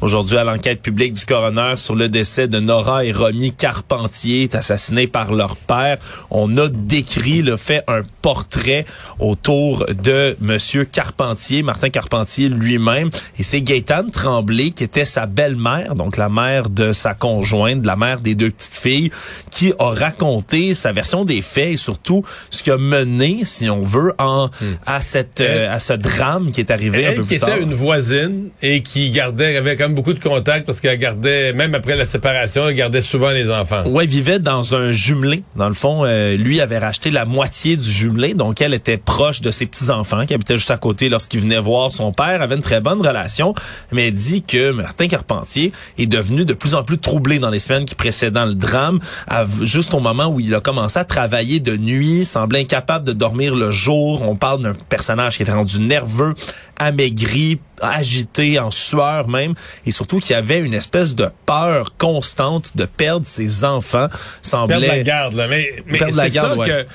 Aujourd'hui, 0.00 0.36
à 0.36 0.44
l'enquête 0.44 0.80
publique 0.80 1.14
du 1.14 1.24
coroner 1.24 1.74
sur 1.74 1.96
le 1.96 2.08
décès 2.08 2.46
de 2.46 2.60
Nora 2.60 3.04
et 3.04 3.10
Romy 3.10 3.50
Carpentier, 3.50 4.48
assassinés 4.52 5.08
par 5.08 5.32
leur 5.32 5.56
père, 5.56 5.96
on 6.30 6.56
a 6.56 6.68
décrit 6.68 7.42
le 7.42 7.56
fait 7.56 7.82
un 7.88 8.02
portrait 8.22 8.86
autour 9.18 9.86
de 9.86 10.36
Monsieur 10.40 10.84
Carpentier, 10.84 11.64
Martin 11.64 11.90
Carpentier 11.90 12.48
lui-même, 12.48 13.10
et 13.40 13.42
c'est 13.42 13.60
Gaétane 13.60 14.12
Tremblay 14.12 14.70
qui 14.70 14.84
était 14.84 15.04
sa 15.04 15.26
belle-mère, 15.26 15.96
donc 15.96 16.16
la 16.16 16.28
mère 16.28 16.70
de 16.70 16.92
sa 16.92 17.14
conjointe, 17.14 17.84
la 17.84 17.96
mère 17.96 18.20
des 18.20 18.36
deux 18.36 18.50
petites 18.50 18.76
filles, 18.76 19.10
qui 19.50 19.72
a 19.80 19.90
raconté 19.90 20.76
sa 20.76 20.92
version 20.92 21.24
des 21.24 21.42
faits 21.42 21.72
et 21.72 21.76
surtout 21.76 22.22
ce 22.50 22.62
qui 22.62 22.70
a 22.70 22.78
mené, 22.78 23.40
si 23.42 23.68
on 23.68 23.82
veut, 23.82 24.14
en 24.18 24.48
à 24.86 25.00
cette 25.00 25.40
euh, 25.40 25.74
à 25.74 25.80
ce 25.80 25.94
drame 25.94 26.52
qui 26.52 26.60
est 26.60 26.70
arrivé 26.70 27.04
un 27.04 27.10
Elle 27.10 27.16
peu 27.16 27.22
qui 27.22 27.28
plus 27.30 27.38
tard. 27.38 27.48
était 27.50 27.62
une 27.64 27.74
voisine 27.74 28.50
et 28.62 28.82
qui 28.82 29.10
gardait, 29.10 29.56
avait 29.56 29.74
quand 29.74 29.87
beaucoup 29.94 30.12
de 30.12 30.20
contacts 30.20 30.66
parce 30.66 30.80
qu'elle 30.80 30.98
gardait, 30.98 31.52
même 31.52 31.74
après 31.74 31.96
la 31.96 32.04
séparation, 32.04 32.68
elle 32.68 32.74
gardait 32.74 33.00
souvent 33.02 33.30
les 33.30 33.50
enfants. 33.50 33.84
Ouais, 33.86 34.06
vivait 34.06 34.38
dans 34.38 34.74
un 34.74 34.92
jumelé. 34.92 35.42
Dans 35.56 35.68
le 35.68 35.74
fond, 35.74 36.02
euh, 36.04 36.36
lui 36.36 36.60
avait 36.60 36.78
racheté 36.78 37.10
la 37.10 37.24
moitié 37.24 37.76
du 37.76 37.88
jumelé, 37.90 38.34
donc 38.34 38.60
elle 38.60 38.74
était 38.74 38.96
proche 38.98 39.40
de 39.40 39.50
ses 39.50 39.66
petits-enfants 39.66 40.26
qui 40.26 40.34
habitaient 40.34 40.58
juste 40.58 40.70
à 40.70 40.76
côté 40.76 41.08
lorsqu'il 41.08 41.40
venait 41.40 41.58
voir 41.60 41.90
son 41.92 42.12
père, 42.12 42.42
avait 42.42 42.54
une 42.56 42.60
très 42.62 42.80
bonne 42.80 43.00
relation, 43.06 43.54
mais 43.92 44.08
elle 44.08 44.14
dit 44.14 44.42
que 44.42 44.72
Martin 44.72 45.08
Carpentier 45.08 45.72
est 45.98 46.06
devenu 46.06 46.44
de 46.44 46.52
plus 46.54 46.74
en 46.74 46.82
plus 46.84 46.98
troublé 46.98 47.38
dans 47.38 47.50
les 47.50 47.58
semaines 47.58 47.84
qui 47.84 47.94
précédant 47.94 48.46
le 48.46 48.54
drame, 48.54 48.98
à- 49.28 49.44
juste 49.62 49.94
au 49.94 50.00
moment 50.00 50.26
où 50.28 50.40
il 50.40 50.54
a 50.54 50.60
commencé 50.60 50.98
à 50.98 51.04
travailler 51.04 51.60
de 51.60 51.76
nuit, 51.76 52.24
semblait 52.24 52.60
incapable 52.60 53.06
de 53.06 53.12
dormir 53.12 53.54
le 53.54 53.70
jour. 53.70 54.22
On 54.22 54.36
parle 54.36 54.62
d'un 54.62 54.74
personnage 54.88 55.36
qui 55.36 55.42
était 55.42 55.52
rendu 55.52 55.80
nerveux, 55.80 56.34
amaigri, 56.78 57.58
agité, 57.82 58.58
en 58.58 58.70
sueur 58.70 59.28
même, 59.28 59.54
et 59.86 59.90
surtout 59.90 60.18
qu'il 60.18 60.30
y 60.32 60.34
avait 60.34 60.58
une 60.58 60.74
espèce 60.74 61.14
de 61.14 61.28
peur 61.46 61.94
constante 61.98 62.76
de 62.76 62.84
perdre 62.84 63.26
ses 63.26 63.64
enfants. 63.64 64.08
Semblait 64.42 64.78
Perdre 64.80 64.96
la 64.96 65.02
garde, 65.02 65.34
là. 65.34 65.48
Mais, 65.48 65.68
mais 65.86 65.98
Perdre 65.98 66.16
la 66.16 66.24
c'est 66.24 66.34
garde, 66.34 66.52
ça 66.52 66.58
ouais. 66.58 66.68
que. 66.68 66.86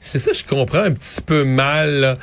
C'est 0.00 0.18
ça, 0.18 0.32
je 0.34 0.44
comprends 0.44 0.82
un 0.84 0.92
petit 0.92 1.22
peu 1.22 1.44
mal. 1.44 2.18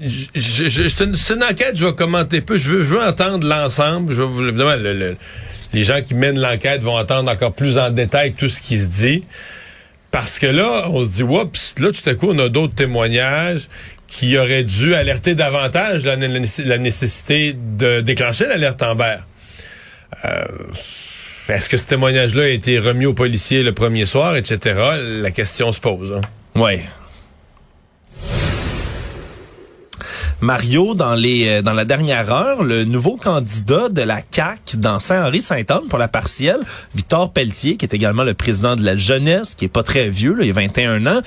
Je, 0.00 0.26
je, 0.36 0.68
je- 0.68 0.88
c'est 0.88 1.34
une- 1.34 1.42
enquête, 1.42 1.76
je 1.76 1.84
vais 1.86 1.92
commenter 1.94 2.40
peu. 2.40 2.56
Je 2.56 2.70
veux, 2.70 2.82
je 2.84 2.94
veux 2.94 3.02
entendre 3.02 3.44
l'ensemble. 3.44 4.12
Je 4.12 4.18
veux, 4.18 4.24
vous- 4.24 4.46
évidemment, 4.46 4.76
le- 4.76 4.92
le- 4.96 5.16
les 5.72 5.82
gens 5.82 6.00
qui 6.00 6.14
mènent 6.14 6.38
l'enquête 6.38 6.80
vont 6.80 6.96
entendre 6.96 7.28
encore 7.30 7.52
plus 7.54 7.76
en 7.76 7.90
détail 7.90 8.34
tout 8.34 8.48
ce 8.48 8.60
qui 8.60 8.78
se 8.78 8.86
dit. 8.86 9.24
Parce 10.12 10.38
que 10.38 10.46
là, 10.46 10.84
on 10.90 11.04
se 11.04 11.10
dit, 11.10 11.22
oups, 11.24 11.74
là, 11.80 11.90
tout 11.90 12.08
à 12.08 12.14
coup, 12.14 12.28
on 12.30 12.38
a 12.38 12.48
d'autres 12.48 12.74
témoignages 12.74 13.68
qui 14.08 14.36
auraient 14.38 14.64
dû 14.64 14.94
alerter 14.94 15.34
davantage 15.34 16.04
la, 16.06 16.16
la 16.16 16.28
nécess- 16.40 16.64
la 16.64 16.78
nécessité 16.78 17.54
de 17.54 18.00
déclencher 18.00 18.46
l'alerte 18.46 18.82
Amber. 18.82 19.16
Euh, 20.24 20.44
Est-ce 21.48 21.68
que 21.68 21.76
ce 21.76 21.86
témoignage-là 21.86 22.44
a 22.44 22.48
été 22.48 22.78
remis 22.78 23.06
aux 23.06 23.14
policiers 23.14 23.62
le 23.62 23.72
premier 23.72 24.06
soir, 24.06 24.36
etc.? 24.36 24.78
La 25.22 25.30
question 25.30 25.72
se 25.72 25.80
pose. 25.80 26.12
hein. 26.12 26.20
Ouais. 26.60 26.80
Mario, 30.40 30.94
dans 30.94 31.14
les 31.14 31.48
euh, 31.48 31.62
dans 31.62 31.72
la 31.72 31.84
dernière 31.84 32.32
heure, 32.32 32.62
le 32.62 32.84
nouveau 32.84 33.16
candidat 33.16 33.88
de 33.88 34.02
la 34.02 34.22
CAC 34.22 34.76
dans 34.76 35.00
Saint-Henri-Saint-Anne 35.00 35.88
pour 35.88 35.98
la 35.98 36.06
partielle, 36.06 36.60
Victor 36.94 37.32
Pelletier, 37.32 37.76
qui 37.76 37.84
est 37.84 37.94
également 37.94 38.22
le 38.22 38.34
président 38.34 38.76
de 38.76 38.84
la 38.84 38.96
jeunesse, 38.96 39.54
qui 39.56 39.64
est 39.64 39.68
pas 39.68 39.82
très 39.82 40.08
vieux, 40.08 40.34
là, 40.34 40.44
il 40.44 40.50
a 40.50 40.52
21 40.52 41.06
ans, 41.06 41.20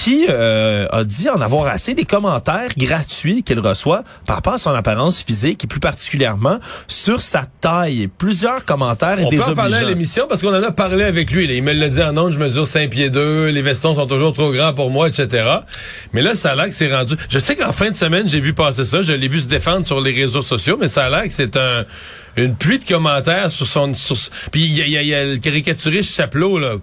qui 0.00 0.26
euh, 0.30 0.86
a 0.92 1.04
dit 1.04 1.28
en 1.28 1.42
avoir 1.42 1.66
assez 1.66 1.92
des 1.92 2.04
commentaires 2.04 2.70
gratuits 2.78 3.42
qu'il 3.42 3.60
reçoit 3.60 4.02
par 4.26 4.36
rapport 4.36 4.54
à 4.54 4.58
son 4.58 4.70
apparence 4.70 5.22
physique 5.22 5.64
et 5.64 5.66
plus 5.66 5.78
particulièrement 5.80 6.58
sur 6.88 7.20
sa 7.20 7.44
taille. 7.60 8.08
Plusieurs 8.16 8.64
commentaires 8.64 9.20
et 9.20 9.24
On 9.24 9.28
peut 9.28 9.42
en 9.42 9.54
parler 9.54 9.74
à 9.74 9.82
l'émission 9.82 10.24
parce 10.26 10.40
qu'on 10.40 10.54
en 10.54 10.62
a 10.62 10.70
parlé 10.70 11.04
avec 11.04 11.30
lui. 11.32 11.46
là. 11.46 11.52
Il 11.52 11.62
me 11.62 11.74
l'a 11.74 11.90
dit 11.90 12.02
en 12.02 12.16
ondes, 12.16 12.32
je 12.32 12.38
mesure 12.38 12.66
5 12.66 12.88
pieds 12.88 13.10
2, 13.10 13.48
les 13.48 13.60
vestons 13.60 13.94
sont 13.94 14.06
toujours 14.06 14.32
trop 14.32 14.52
grands 14.52 14.72
pour 14.72 14.88
moi, 14.90 15.06
etc. 15.06 15.44
Mais 16.14 16.22
là, 16.22 16.34
ça 16.34 16.52
a 16.52 16.54
l'air 16.54 16.66
que 16.66 16.74
c'est 16.74 16.90
rendu... 16.90 17.16
Je 17.28 17.38
sais 17.38 17.54
qu'en 17.54 17.72
fin 17.72 17.90
de 17.90 17.96
semaine, 17.96 18.26
j'ai 18.26 18.40
vu 18.40 18.49
passer 18.52 18.84
ça, 18.84 19.02
je 19.02 19.12
l'ai 19.12 19.28
vu 19.28 19.40
se 19.40 19.48
défendre 19.48 19.86
sur 19.86 20.00
les 20.00 20.12
réseaux 20.12 20.42
sociaux, 20.42 20.76
mais 20.80 20.88
ça 20.88 21.06
a 21.06 21.10
l'air 21.10 21.22
que 21.24 21.32
c'est 21.32 21.56
un 21.56 21.84
une 22.36 22.56
pluie 22.56 22.78
de 22.78 22.84
commentaires 22.84 23.50
sur 23.50 23.66
son... 23.66 23.92
Sur... 23.94 24.16
Puis 24.50 24.64
il 24.64 24.88
y 24.88 25.14
a, 25.14 25.24
le 25.24 25.36
caricaturiste 25.36 26.14
Chapelot, 26.14 26.58
là. 26.58 26.76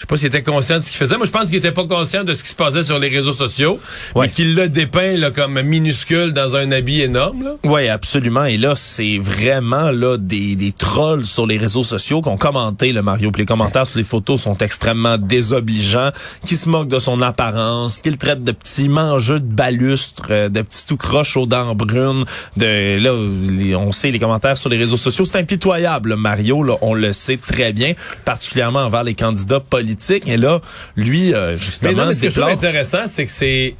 Je 0.00 0.04
sais 0.04 0.06
pas 0.06 0.16
s'il 0.16 0.28
était 0.28 0.42
conscient 0.42 0.78
de 0.78 0.80
ce 0.82 0.86
qu'il 0.90 0.96
faisait. 0.96 1.18
Moi, 1.18 1.26
je 1.26 1.30
pense 1.30 1.48
qu'il 1.48 1.56
était 1.56 1.72
pas 1.72 1.86
conscient 1.86 2.24
de 2.24 2.32
ce 2.32 2.42
qui 2.42 2.48
se 2.48 2.54
passait 2.54 2.84
sur 2.84 2.98
les 2.98 3.08
réseaux 3.08 3.34
sociaux. 3.34 3.78
Ouais. 4.14 4.26
Mais 4.28 4.32
qu'il 4.32 4.54
l'a 4.54 4.66
dépeint 4.66 5.14
là, 5.18 5.30
comme 5.30 5.60
minuscule 5.60 6.32
dans 6.32 6.56
un 6.56 6.72
habit 6.72 7.02
énorme. 7.02 7.56
Oui, 7.64 7.86
absolument. 7.86 8.46
Et 8.46 8.56
là, 8.56 8.72
c'est 8.74 9.18
vraiment 9.18 9.90
là 9.90 10.16
des, 10.16 10.56
des 10.56 10.72
trolls 10.72 11.26
sur 11.26 11.46
les 11.46 11.58
réseaux 11.58 11.82
sociaux 11.82 12.22
qui 12.22 12.30
ont 12.30 12.38
commenté 12.38 12.94
le 12.94 13.02
Mario. 13.02 13.30
Puis 13.30 13.42
les 13.42 13.46
commentaires 13.46 13.86
sur 13.86 13.98
les 13.98 14.04
photos 14.04 14.40
sont 14.40 14.56
extrêmement 14.56 15.18
désobligeants, 15.18 16.12
qui 16.46 16.56
se 16.56 16.66
moquent 16.70 16.88
de 16.88 16.98
son 16.98 17.20
apparence, 17.20 18.00
qui 18.00 18.08
le 18.08 18.16
traitent 18.16 18.42
de 18.42 18.52
petits 18.52 18.88
mangeux 18.88 19.38
de 19.40 19.52
balustres, 19.52 20.28
euh, 20.30 20.48
de 20.48 20.62
petits 20.62 20.86
tout 20.86 20.96
croches 20.96 21.36
aux 21.36 21.44
dents 21.44 21.74
brunes. 21.74 22.24
De 22.56 22.98
là, 22.98 23.12
les- 23.50 23.76
on 23.76 23.92
sait 23.92 24.10
les 24.10 24.18
commentaires 24.18 24.56
sur 24.56 24.70
les 24.70 24.78
réseaux 24.78 24.96
sociaux, 24.96 25.26
c'est 25.26 25.38
impitoyable. 25.38 26.08
le 26.10 26.16
Mario, 26.16 26.62
là, 26.62 26.76
on 26.80 26.94
le 26.94 27.12
sait 27.12 27.36
très 27.36 27.74
bien, 27.74 27.92
particulièrement 28.24 28.80
envers 28.80 29.04
les 29.04 29.12
candidats 29.14 29.60
politiques. 29.60 29.89
Et 30.26 30.36
là, 30.36 30.60
lui, 30.96 31.34
euh, 31.34 31.52
Mais 31.52 31.56
justement, 31.56 31.92
non, 32.02 32.06
mais 32.08 32.14
ce 32.14 32.22
que 32.22 32.30
je 32.30 32.40
trouve 32.40 32.52
intéressant, 32.52 33.06
c'est 33.06 33.26
que 33.26 33.32
c'est. 33.32 33.74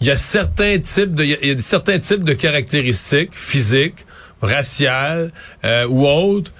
Il 0.00 0.06
y 0.06 0.10
a 0.10 0.16
certains 0.16 0.78
types 0.78 1.14
de. 1.14 1.24
Il 1.24 1.46
y 1.46 1.50
a- 1.50 1.58
certains 1.58 1.98
types 1.98 2.24
de 2.24 2.32
caractéristiques 2.32 3.30
physiques, 3.32 4.06
raciales 4.42 5.30
euh, 5.64 5.86
ou 5.88 6.06
autres 6.06 6.52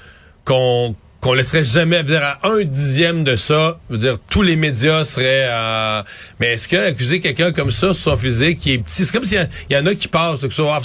qu'on 0.45 0.95
qu'on 1.21 1.35
laisserait 1.35 1.65
jamais 1.65 2.03
dire, 2.03 2.23
à 2.23 2.39
un 2.49 2.65
dixième 2.65 3.25
de 3.25 3.37
ça. 3.37 3.79
Je 3.91 3.95
veux 3.95 4.01
dire, 4.01 4.17
tous 4.31 4.41
les 4.41 4.57
médias 4.57 5.05
seraient 5.05 5.49
à. 5.51 6.05
Mais 6.39 6.55
est-ce 6.55 6.67
que 6.67 6.77
accuser 6.77 7.21
quelqu'un 7.21 7.53
comme 7.53 7.71
ça 7.71 7.93
sur 7.93 8.13
son 8.13 8.17
physique 8.17 8.59
qui 8.59 8.73
est 8.73 8.79
petit, 8.79 9.05
c'est 9.05 9.13
comme 9.13 9.25
s'il 9.25 9.47
y, 9.69 9.75
y 9.75 9.77
en 9.77 9.85
a 9.85 9.95
qui 9.95 10.09
passent, 10.09 10.41
que 10.41 10.49
ça, 10.51 10.63
ah, 10.67 10.81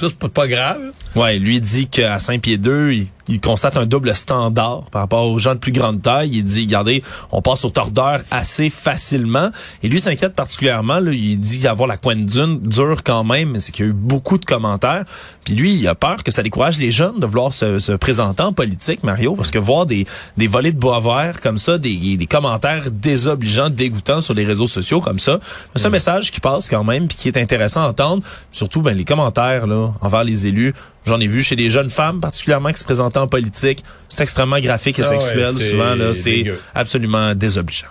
ça 0.00 0.06
c'est 0.08 0.28
pas, 0.30 0.48
grave. 0.48 0.80
Ouais, 1.14 1.38
lui 1.38 1.60
dit 1.60 1.86
qu'à 1.86 2.18
5 2.18 2.40
pieds 2.40 2.58
2, 2.58 2.92
il 2.92 3.06
il 3.30 3.40
constate 3.40 3.76
un 3.76 3.86
double 3.86 4.14
standard 4.14 4.82
par 4.90 5.02
rapport 5.02 5.28
aux 5.28 5.38
gens 5.38 5.54
de 5.54 5.60
plus 5.60 5.72
grande 5.72 6.02
taille. 6.02 6.30
Il 6.32 6.44
dit, 6.44 6.62
regardez, 6.62 7.02
on 7.30 7.40
passe 7.40 7.64
au 7.64 7.70
tordeur 7.70 8.20
assez 8.30 8.70
facilement. 8.70 9.50
Et 9.82 9.88
lui 9.88 10.00
s'inquiète 10.00 10.34
particulièrement. 10.34 11.00
Là, 11.00 11.12
il 11.12 11.38
dit 11.38 11.66
avoir 11.66 11.88
la 11.88 11.96
coin 11.96 12.16
dune 12.16 12.58
dure 12.60 13.02
quand 13.04 13.24
même, 13.24 13.50
mais 13.50 13.60
c'est 13.60 13.72
qu'il 13.72 13.84
y 13.84 13.88
a 13.88 13.90
eu 13.90 13.94
beaucoup 13.94 14.36
de 14.36 14.44
commentaires. 14.44 15.04
Puis 15.44 15.54
lui, 15.54 15.72
il 15.74 15.86
a 15.88 15.94
peur 15.94 16.22
que 16.22 16.30
ça 16.30 16.42
décourage 16.42 16.78
les 16.78 16.90
jeunes 16.90 17.18
de 17.18 17.26
vouloir 17.26 17.54
se, 17.54 17.78
se 17.78 17.92
présenter 17.92 18.42
en 18.42 18.52
politique, 18.52 19.04
Mario, 19.04 19.34
parce 19.34 19.50
que 19.50 19.58
voir 19.58 19.86
des, 19.86 20.06
des 20.36 20.48
volets 20.48 20.72
de 20.72 20.78
bois 20.78 21.00
vert 21.00 21.40
comme 21.40 21.58
ça, 21.58 21.78
des, 21.78 22.16
des 22.16 22.26
commentaires 22.26 22.90
désobligeants, 22.90 23.70
dégoûtants 23.70 24.20
sur 24.20 24.34
les 24.34 24.44
réseaux 24.44 24.66
sociaux 24.66 25.00
comme 25.00 25.18
ça, 25.18 25.38
c'est 25.76 25.86
un 25.86 25.90
message 25.90 26.30
qui 26.30 26.40
passe 26.40 26.68
quand 26.68 26.84
même, 26.84 27.06
puis 27.06 27.16
qui 27.16 27.28
est 27.28 27.38
intéressant 27.38 27.82
à 27.82 27.88
entendre. 27.88 28.22
Surtout, 28.52 28.82
ben, 28.82 28.96
les 28.96 29.04
commentaires 29.04 29.66
là 29.66 29.89
envers 30.00 30.24
les 30.24 30.46
élus. 30.46 30.74
J'en 31.06 31.18
ai 31.20 31.26
vu 31.26 31.42
chez 31.42 31.56
des 31.56 31.70
jeunes 31.70 31.90
femmes, 31.90 32.20
particulièrement 32.20 32.72
qui 32.72 32.78
se 32.80 32.84
présentaient 32.84 33.18
en 33.18 33.28
politique. 33.28 33.84
C'est 34.08 34.20
extrêmement 34.22 34.60
graphique 34.60 34.98
et 34.98 35.02
Ah 35.02 35.08
sexuel. 35.08 35.54
Souvent, 35.54 35.94
là, 35.94 36.12
c'est 36.14 36.44
absolument 36.74 37.34
désobligeant. 37.34 37.88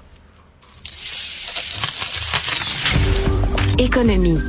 Économie. 3.78 4.40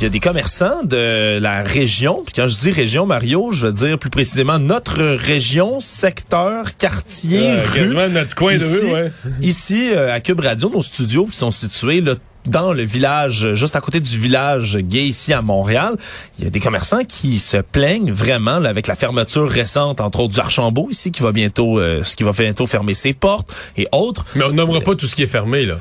Il 0.00 0.02
y 0.02 0.06
a 0.06 0.10
des 0.10 0.20
commerçants 0.20 0.82
de 0.82 1.38
la 1.38 1.62
région, 1.62 2.22
puis 2.26 2.34
quand 2.34 2.48
je 2.48 2.58
dis 2.58 2.70
région, 2.72 3.06
Mario, 3.06 3.52
je 3.52 3.66
veux 3.68 3.72
dire 3.72 3.98
plus 3.98 4.10
précisément 4.10 4.58
notre 4.58 5.00
région, 5.02 5.78
secteur, 5.80 6.76
quartier, 6.76 7.52
Euh, 7.52 7.62
rue. 7.62 7.78
quasiment 7.80 8.08
notre 8.08 8.34
coin 8.34 8.54
de 8.54 8.58
ici, 8.58 8.80
rue, 8.86 8.92
ouais. 8.92 9.12
Ici, 9.40 9.90
euh, 9.92 10.12
à 10.12 10.20
Cube 10.20 10.40
Radio, 10.40 10.68
nos 10.68 10.82
studios 10.82 11.26
qui 11.26 11.38
sont 11.38 11.52
situés 11.52 12.00
là, 12.00 12.14
dans 12.46 12.72
le 12.72 12.82
village, 12.82 13.44
euh, 13.44 13.54
juste 13.54 13.76
à 13.76 13.80
côté 13.80 14.00
du 14.00 14.18
village 14.18 14.76
gay 14.78 15.04
ici 15.04 15.32
à 15.32 15.42
Montréal, 15.42 15.96
il 16.38 16.44
y 16.44 16.46
a 16.46 16.50
des 16.50 16.60
commerçants 16.60 17.04
qui 17.04 17.38
se 17.38 17.56
plaignent 17.56 18.12
vraiment 18.12 18.58
là, 18.58 18.68
avec 18.68 18.86
la 18.86 18.96
fermeture 18.96 19.48
récente, 19.48 20.00
entre 20.00 20.20
autres 20.20 20.34
du 20.34 20.40
Archambault 20.40 20.88
ici, 20.90 21.10
qui 21.10 21.22
va 21.22 21.32
bientôt, 21.32 21.78
euh, 21.78 22.02
ce 22.02 22.16
qui 22.16 22.22
va 22.22 22.32
bientôt 22.32 22.66
fermer 22.66 22.94
ses 22.94 23.12
portes 23.12 23.52
et 23.76 23.88
autres. 23.92 24.24
Mais 24.34 24.44
on 24.44 24.52
nommera 24.52 24.80
pas 24.80 24.94
tout 24.94 25.06
ce 25.06 25.14
qui 25.14 25.22
est 25.22 25.28
fermé, 25.28 25.64
là. 25.64 25.78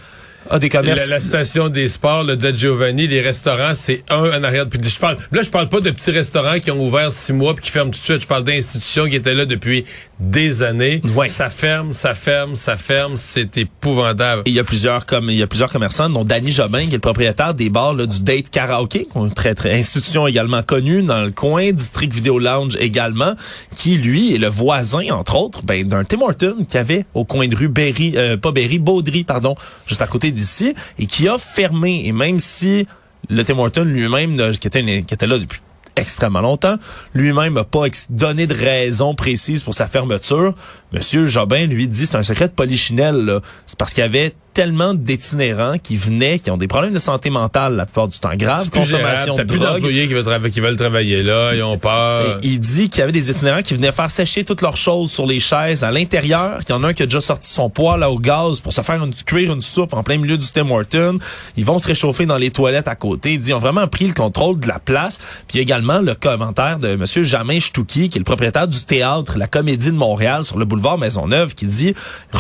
Ah, 0.50 0.60
des 0.60 0.70
commerces. 0.70 1.10
La, 1.10 1.16
la 1.16 1.22
station 1.22 1.70
des 1.70 1.88
sports, 1.88 2.24
le 2.24 2.36
De 2.36 2.52
Giovanni, 2.52 3.08
les 3.08 3.22
restaurants, 3.22 3.74
c'est 3.74 4.04
un 4.10 4.40
en 4.40 4.44
arrière. 4.44 4.68
Puis 4.68 4.80
je 4.84 5.00
parle, 5.00 5.18
là, 5.32 5.42
je 5.42 5.50
parle 5.50 5.70
pas 5.70 5.80
de 5.80 5.90
petits 5.92 6.12
restaurants 6.12 6.60
qui 6.60 6.72
ont 6.72 6.82
ouvert 6.82 7.12
six 7.12 7.34
mois 7.34 7.56
puis 7.56 7.66
qui 7.66 7.72
ferment 7.72 7.92
tout 7.92 8.00
de 8.00 8.04
suite. 8.04 8.22
Je 8.22 8.28
parle 8.28 8.44
d'institutions 8.44 9.08
qui 9.08 9.16
étaient 9.16 9.34
là 9.34 9.46
depuis 9.46 9.86
des 10.20 10.64
années. 10.64 11.02
Ouais. 11.16 11.28
Ça 11.28 11.50
ferme, 11.50 11.94
ça 11.94 12.16
ferme, 12.16 12.56
ça 12.56 12.78
ferme. 12.78 13.14
C'est 13.16 13.58
épouvantable. 13.58 14.44
Il 14.46 14.54
y 14.54 14.60
a 14.60 14.64
plusieurs 14.64 15.06
comme 15.06 15.30
il 15.30 15.38
y 15.38 15.44
a 15.44 15.48
plusieurs 15.48 15.72
commerçants 15.72 16.10
dont 16.10 16.24
Danny 16.24 16.52
Jobin 16.52 16.86
qui 16.86 16.90
est 16.90 16.94
le 16.94 17.00
propriétaire 17.00 17.54
des 17.54 17.70
bars 17.70 17.94
là, 17.94 18.06
du 18.06 18.22
Date 18.22 18.50
Karaoke, 18.50 19.08
une 19.16 19.34
très 19.34 19.56
très 19.56 19.74
institution 19.74 20.28
également 20.28 20.64
connue 20.64 21.04
dans 21.04 21.24
le 21.24 21.32
coin, 21.32 21.72
District 21.72 22.14
Video 22.14 22.40
Lounge 22.40 22.78
également, 22.80 23.34
qui 23.76 23.98
lui 23.98 24.36
est 24.36 24.38
le 24.38 24.48
voisin 24.48 25.12
entre 25.12 25.36
autres 25.36 25.64
ben, 25.64 25.88
d'un 25.88 26.04
Tim 26.04 26.22
Horton 26.22 26.58
qui 26.68 26.78
avait 26.78 27.06
au 27.14 27.26
coin 27.26 27.48
de 27.48 27.56
rue 27.56 27.68
Berry 27.68 28.14
euh, 28.16 28.38
pas 28.38 28.52
Berry, 28.52 28.80
Baudry 28.80 29.24
pardon, 29.24 29.56
juste 29.88 30.02
à 30.02 30.08
côté 30.08 30.32
d'ici 30.34 30.74
et 31.00 31.06
qui 31.06 31.28
a 31.28 31.38
fermé 31.38 32.04
et 32.06 32.12
même 32.12 32.40
si 32.40 32.88
le 33.30 33.44
Tim 33.44 33.58
Horton 33.58 33.86
lui-même 33.86 34.36
qui 34.54 34.68
était 34.68 35.28
là 35.28 35.38
depuis 35.40 35.62
extrêmement 35.96 36.42
longtemps. 36.42 36.76
Lui-même 37.14 37.54
n'a 37.54 37.64
pas 37.64 37.86
donné 38.10 38.48
de 38.48 38.54
raison 38.54 39.16
précise 39.16 39.64
pour 39.64 39.74
sa 39.74 39.88
fermeture. 39.88 40.54
Monsieur 40.92 41.26
Jobin 41.26 41.68
lui 41.68 41.88
dit 41.88 42.06
c'est 42.06 42.16
un 42.16 42.24
secret 42.24 42.48
de 42.48 42.54
polichinelle. 42.54 43.40
C'est 43.66 43.78
parce 43.78 43.94
qu'il 43.94 44.02
y 44.02 44.06
avait 44.06 44.34
tellement 44.54 44.94
d'itinérants 44.94 45.78
qui 45.82 45.96
venaient, 45.96 46.40
qui 46.40 46.52
ont 46.52 46.58
des 46.58 46.68
problèmes 46.68 46.94
de 46.94 47.00
santé 47.00 47.30
mentale 47.30 47.76
la 47.76 47.86
plupart 47.86 48.08
du 48.08 48.20
temps 48.20 48.30
plus 48.30 48.70
consommation 48.70 49.36
gérable. 49.36 49.38
De 49.38 49.44
plus 49.44 49.60
drogue. 49.60 49.74
d'employés 49.76 50.08
qui, 50.08 50.14
veulent 50.14 50.24
trava- 50.26 50.50
qui 50.50 50.60
veulent 50.60 50.76
travailler 50.76 51.24
là. 51.24 51.54
Ils 51.56 51.64
ont 51.64 51.78
peur. 51.78 52.40
Et 52.44 52.48
il 52.48 52.60
dit 52.60 52.90
qu'il 52.90 53.00
y 53.00 53.02
avait 53.02 53.12
des 53.12 53.32
itinérants 53.32 53.62
qui 53.62 53.74
venaient 53.74 53.92
faire 53.92 54.12
sécher 54.12 54.44
toutes 54.44 54.62
leurs 54.62 54.78
choses 54.78 55.12
sur 55.12 55.26
les 55.26 55.40
chaises 55.40 55.84
à 55.84 55.92
l'intérieur, 55.92 56.60
qu'il 56.60 56.76
y 56.76 56.78
en 56.78 56.84
a 56.84 56.90
un 56.90 56.94
qui 56.94 57.04
a 57.04 57.06
déjà 57.06 57.22
sorti 57.22 57.50
son 57.50 57.70
poêle 57.70 58.04
au 58.04 58.20
gaz 58.20 58.60
pour 58.60 58.74
se 58.74 58.82
faire 58.82 59.04
une, 59.04 59.14
cuire 59.14 59.54
une 59.54 59.62
soupe 59.62 59.94
en 59.94 60.04
plein 60.04 60.18
milieu 60.18 60.38
du 60.38 60.48
Tim 60.48 60.70
Horton. 60.70 61.18
Ils 61.58 61.66
vont 61.66 61.80
se 61.80 61.88
réchauffer 61.88 62.26
dans 62.26 62.38
les 62.38 62.52
toilettes 62.52 62.88
à 62.88 62.96
côté. 62.96 63.34
Il 63.34 63.42
dit 63.42 63.50
ils 63.50 63.54
ont 63.54 63.60
vraiment 63.60 63.88
pris 63.88 64.08
le 64.08 64.14
contrôle 64.14 64.60
de 64.60 64.68
la 64.68 64.80
place. 64.80 65.20
Puis 65.48 65.60
également 65.60 66.02
le 66.02 66.14
commentaire 66.16 66.80
de 66.80 66.96
Monsieur 66.96 67.24
Jamin 67.24 67.60
Stouki, 67.60 68.10
qui 68.10 68.18
est 68.18 68.22
le 68.22 68.26
propriétaire 68.26 68.68
du 68.68 68.84
théâtre 68.84 69.38
La 69.38 69.48
Comédie 69.48 69.92
de 69.92 69.98
Montréal 69.98 70.44
sur 70.44 70.58
le 70.58 70.66
boulevard 70.66 70.98
Maisonneuve, 70.98 71.56
qui 71.56 71.66
dit 71.66 71.94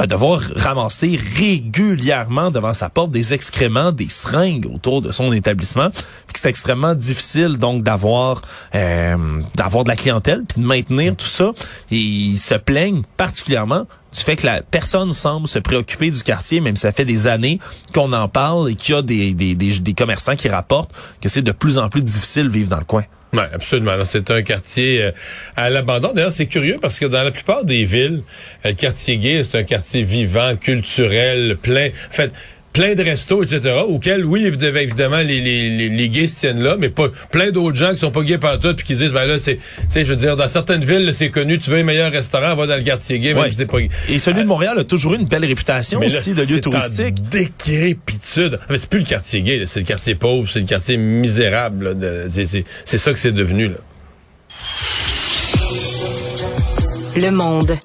devoir 0.07 0.41
ramasser 0.57 1.19
régulièrement 1.37 2.02
devant 2.51 2.73
sa 2.73 2.89
porte 2.89 3.11
des 3.11 3.33
excréments, 3.33 3.91
des 3.91 4.09
seringues 4.09 4.67
autour 4.73 5.01
de 5.01 5.11
son 5.11 5.31
établissement. 5.33 5.89
Puis 5.89 6.33
que 6.33 6.39
c'est 6.39 6.49
extrêmement 6.49 6.95
difficile 6.95 7.57
donc 7.57 7.83
d'avoir 7.83 8.41
euh, 8.75 9.41
d'avoir 9.55 9.83
de 9.83 9.89
la 9.89 9.95
clientèle 9.95 10.43
puis 10.47 10.61
de 10.61 10.65
maintenir 10.65 11.15
tout 11.15 11.25
ça. 11.25 11.51
Et 11.91 11.97
ils 11.97 12.37
se 12.37 12.55
plaignent 12.55 13.03
particulièrement 13.17 13.85
du 14.13 14.19
fait 14.19 14.35
que 14.35 14.45
la 14.45 14.61
personne 14.61 15.11
semble 15.11 15.47
se 15.47 15.59
préoccuper 15.59 16.11
du 16.11 16.21
quartier, 16.21 16.61
même 16.61 16.75
si 16.75 16.81
ça 16.81 16.91
fait 16.91 17.05
des 17.05 17.25
années 17.25 17.59
qu'on 17.93 18.13
en 18.13 18.27
parle 18.27 18.69
et 18.69 18.75
qu'il 18.75 18.93
y 18.93 18.97
a 18.97 19.01
des, 19.01 19.33
des, 19.33 19.55
des, 19.55 19.79
des 19.79 19.93
commerçants 19.93 20.35
qui 20.35 20.49
rapportent 20.49 20.91
que 21.19 21.29
c'est 21.29 21.41
de 21.41 21.51
plus 21.51 21.77
en 21.77 21.89
plus 21.89 22.03
difficile 22.03 22.43
de 22.43 22.49
vivre 22.49 22.69
dans 22.69 22.79
le 22.79 22.85
coin. 22.85 23.03
Oui, 23.33 23.41
absolument. 23.51 23.93
C'est 24.05 24.29
un 24.29 24.43
quartier 24.43 25.01
euh, 25.01 25.11
à 25.55 25.71
l'abandon. 25.71 26.13
D'ailleurs, 26.13 26.31
c'est 26.31 26.45
curieux 26.45 26.77
parce 26.79 26.99
que 26.99 27.05
dans 27.05 27.23
la 27.23 27.31
plupart 27.31 27.65
des 27.65 27.83
villes, 27.83 28.21
euh, 28.63 28.69
le 28.69 28.75
quartier 28.75 29.17
gay, 29.17 29.43
c'est 29.43 29.57
un 29.57 29.63
quartier 29.63 30.03
vivant, 30.03 30.55
culturel, 30.55 31.57
plein. 31.61 31.87
En 31.87 32.13
fait, 32.13 32.31
plein 32.73 32.95
de 32.95 33.03
restos, 33.03 33.43
etc., 33.43 33.75
auxquels, 33.87 34.25
oui, 34.25 34.45
évidemment, 34.45 34.79
évidemment 34.79 35.17
les, 35.17 35.39
les, 35.41 35.69
les, 35.69 35.89
les 35.89 36.09
gays 36.09 36.25
se 36.27 36.39
tiennent 36.39 36.61
là, 36.63 36.75
mais 36.79 36.89
pas 36.89 37.07
plein 37.31 37.51
d'autres 37.51 37.77
gens 37.77 37.93
qui 37.93 37.99
sont 37.99 38.11
pas 38.11 38.23
gays 38.23 38.39
partout 38.39 38.73
puis 38.75 38.85
qui 38.85 38.95
disent, 38.95 39.13
ben 39.13 39.25
là, 39.27 39.37
c'est, 39.39 39.57
tu 39.57 39.61
sais, 39.89 40.03
je 40.03 40.09
veux 40.09 40.15
dire, 40.15 40.35
dans 40.35 40.47
certaines 40.47 40.83
villes, 40.83 41.09
c'est 41.13 41.29
connu, 41.29 41.59
tu 41.59 41.69
veux 41.69 41.77
un 41.77 41.83
meilleur 41.83 42.11
restaurant, 42.11 42.55
va 42.55 42.65
dans 42.65 42.75
le 42.75 42.81
quartier 42.83 43.19
gay, 43.19 43.33
même 43.35 43.43
Ouais. 43.43 43.51
si 43.51 43.57
t'es 43.57 43.65
pas 43.67 43.79
gay. 43.79 43.89
Et 44.09 44.17
celui 44.19 44.41
de 44.41 44.47
Montréal 44.47 44.77
a 44.79 44.83
toujours 44.83 45.13
eu 45.13 45.17
une 45.17 45.27
belle 45.27 45.45
réputation 45.45 45.99
Mais 45.99 46.07
là, 46.09 46.17
aussi 46.17 46.33
de 46.33 46.41
lieu 46.41 46.59
touristique. 46.61 47.15
en 47.19 47.29
décrépitude. 47.29 48.59
En 48.63 48.67
fait, 48.71 48.77
c'est 48.79 48.89
plus 48.89 48.99
le 48.99 49.05
quartier 49.05 49.41
gay, 49.43 49.63
c'est 49.67 49.79
le 49.81 49.85
quartier 49.85 50.15
pauvre, 50.15 50.49
c'est 50.49 50.59
le 50.61 50.65
quartier 50.65 50.97
misérable. 50.97 51.95
c'est 52.85 52.97
ça 52.97 53.13
que 53.13 53.19
c'est 53.19 53.31
devenu. 53.31 53.67
Là. 53.69 53.77
Le 57.15 57.29
monde. 57.29 57.77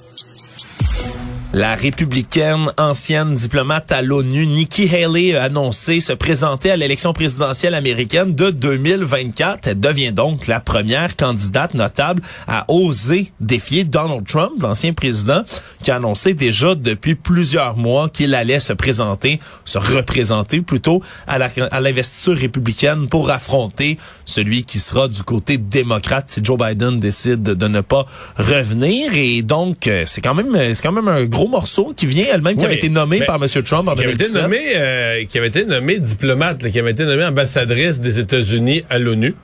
La 1.55 1.75
républicaine 1.77 2.71
ancienne 2.77 3.35
diplomate 3.35 3.91
à 3.91 4.03
l'ONU, 4.03 4.47
Nikki 4.47 4.87
Haley, 4.95 5.35
a 5.35 5.45
annoncé 5.45 6.01
se 6.01 6.13
présenter 6.13 6.71
à 6.71 6.77
l'élection 6.77 7.15
présidentielle 7.15 7.75
américaine 7.75 8.35
de 8.35 8.51
2024. 8.51 9.67
Elle 9.67 9.81
devient 9.81 10.13
donc 10.13 10.47
la 10.47 10.61
première 10.61 11.17
candidate 11.17 11.73
notable 11.73 12.21
à 12.47 12.67
oser 12.69 13.33
défier 13.41 13.85
Donald 13.85 14.27
Trump, 14.27 14.61
l'ancien 14.61 14.93
président, 14.93 15.43
qui 15.83 15.91
a 15.91 15.97
annoncé 15.97 16.35
déjà 16.35 16.75
depuis 16.75 17.15
plusieurs 17.15 17.79
mois 17.79 18.11
qu'il 18.11 18.35
allait 18.35 18.61
se 18.61 18.75
présenter, 18.75 19.41
se 19.65 19.79
représenter 19.79 20.61
plutôt 20.61 21.01
à 21.27 21.39
l'investiture 21.81 22.37
républicaine 22.37 23.09
pour 23.09 23.31
affronter 23.31 23.97
celui 24.27 24.65
qui 24.65 24.79
sera 24.79 25.09
du 25.09 25.23
côté 25.23 25.57
démocrate 25.57 26.29
si 26.29 26.45
Joe 26.45 26.59
Biden 26.59 27.01
décide 27.01 27.43
de, 27.43 27.69
ne 27.69 27.81
pas 27.81 28.05
revenir. 28.37 29.13
Et 29.15 29.41
donc, 29.41 29.87
euh, 29.87 30.05
c'est 30.07 30.21
quand 30.21 30.35
même, 30.35 30.55
c'est 30.75 30.83
quand 30.83 30.93
même 30.93 31.09
un 31.09 31.25
gros 31.25 31.38
morceau 31.47 31.93
qui 31.97 32.07
vient 32.07 32.27
elle-même, 32.33 32.57
qui 32.57 32.65
avait 32.65 32.75
été 32.77 32.89
nommé 32.89 33.21
mais- 33.21 33.27
par 33.27 33.37
M. 33.43 33.49
Trump 33.63 33.89
en 33.89 33.95
qui 33.95 34.03
avait 34.05 34.15
été 34.15 34.25
2017. 34.25 34.43
nommée, 34.43 34.73
euh, 34.77 35.25
qui 35.27 35.39
avait 35.39 35.47
été 35.49 35.65
nommée 35.65 35.99
diplomate, 36.01 36.63
là, 36.63 36.71
qui 36.71 36.79
avait 36.81 36.91
été 36.91 37.05
nommée 37.05 37.25
ambassadrice 37.25 38.01
des 38.01 38.19
États-Unis 38.19 38.83
à 38.91 38.99
l'ONU. 38.99 39.35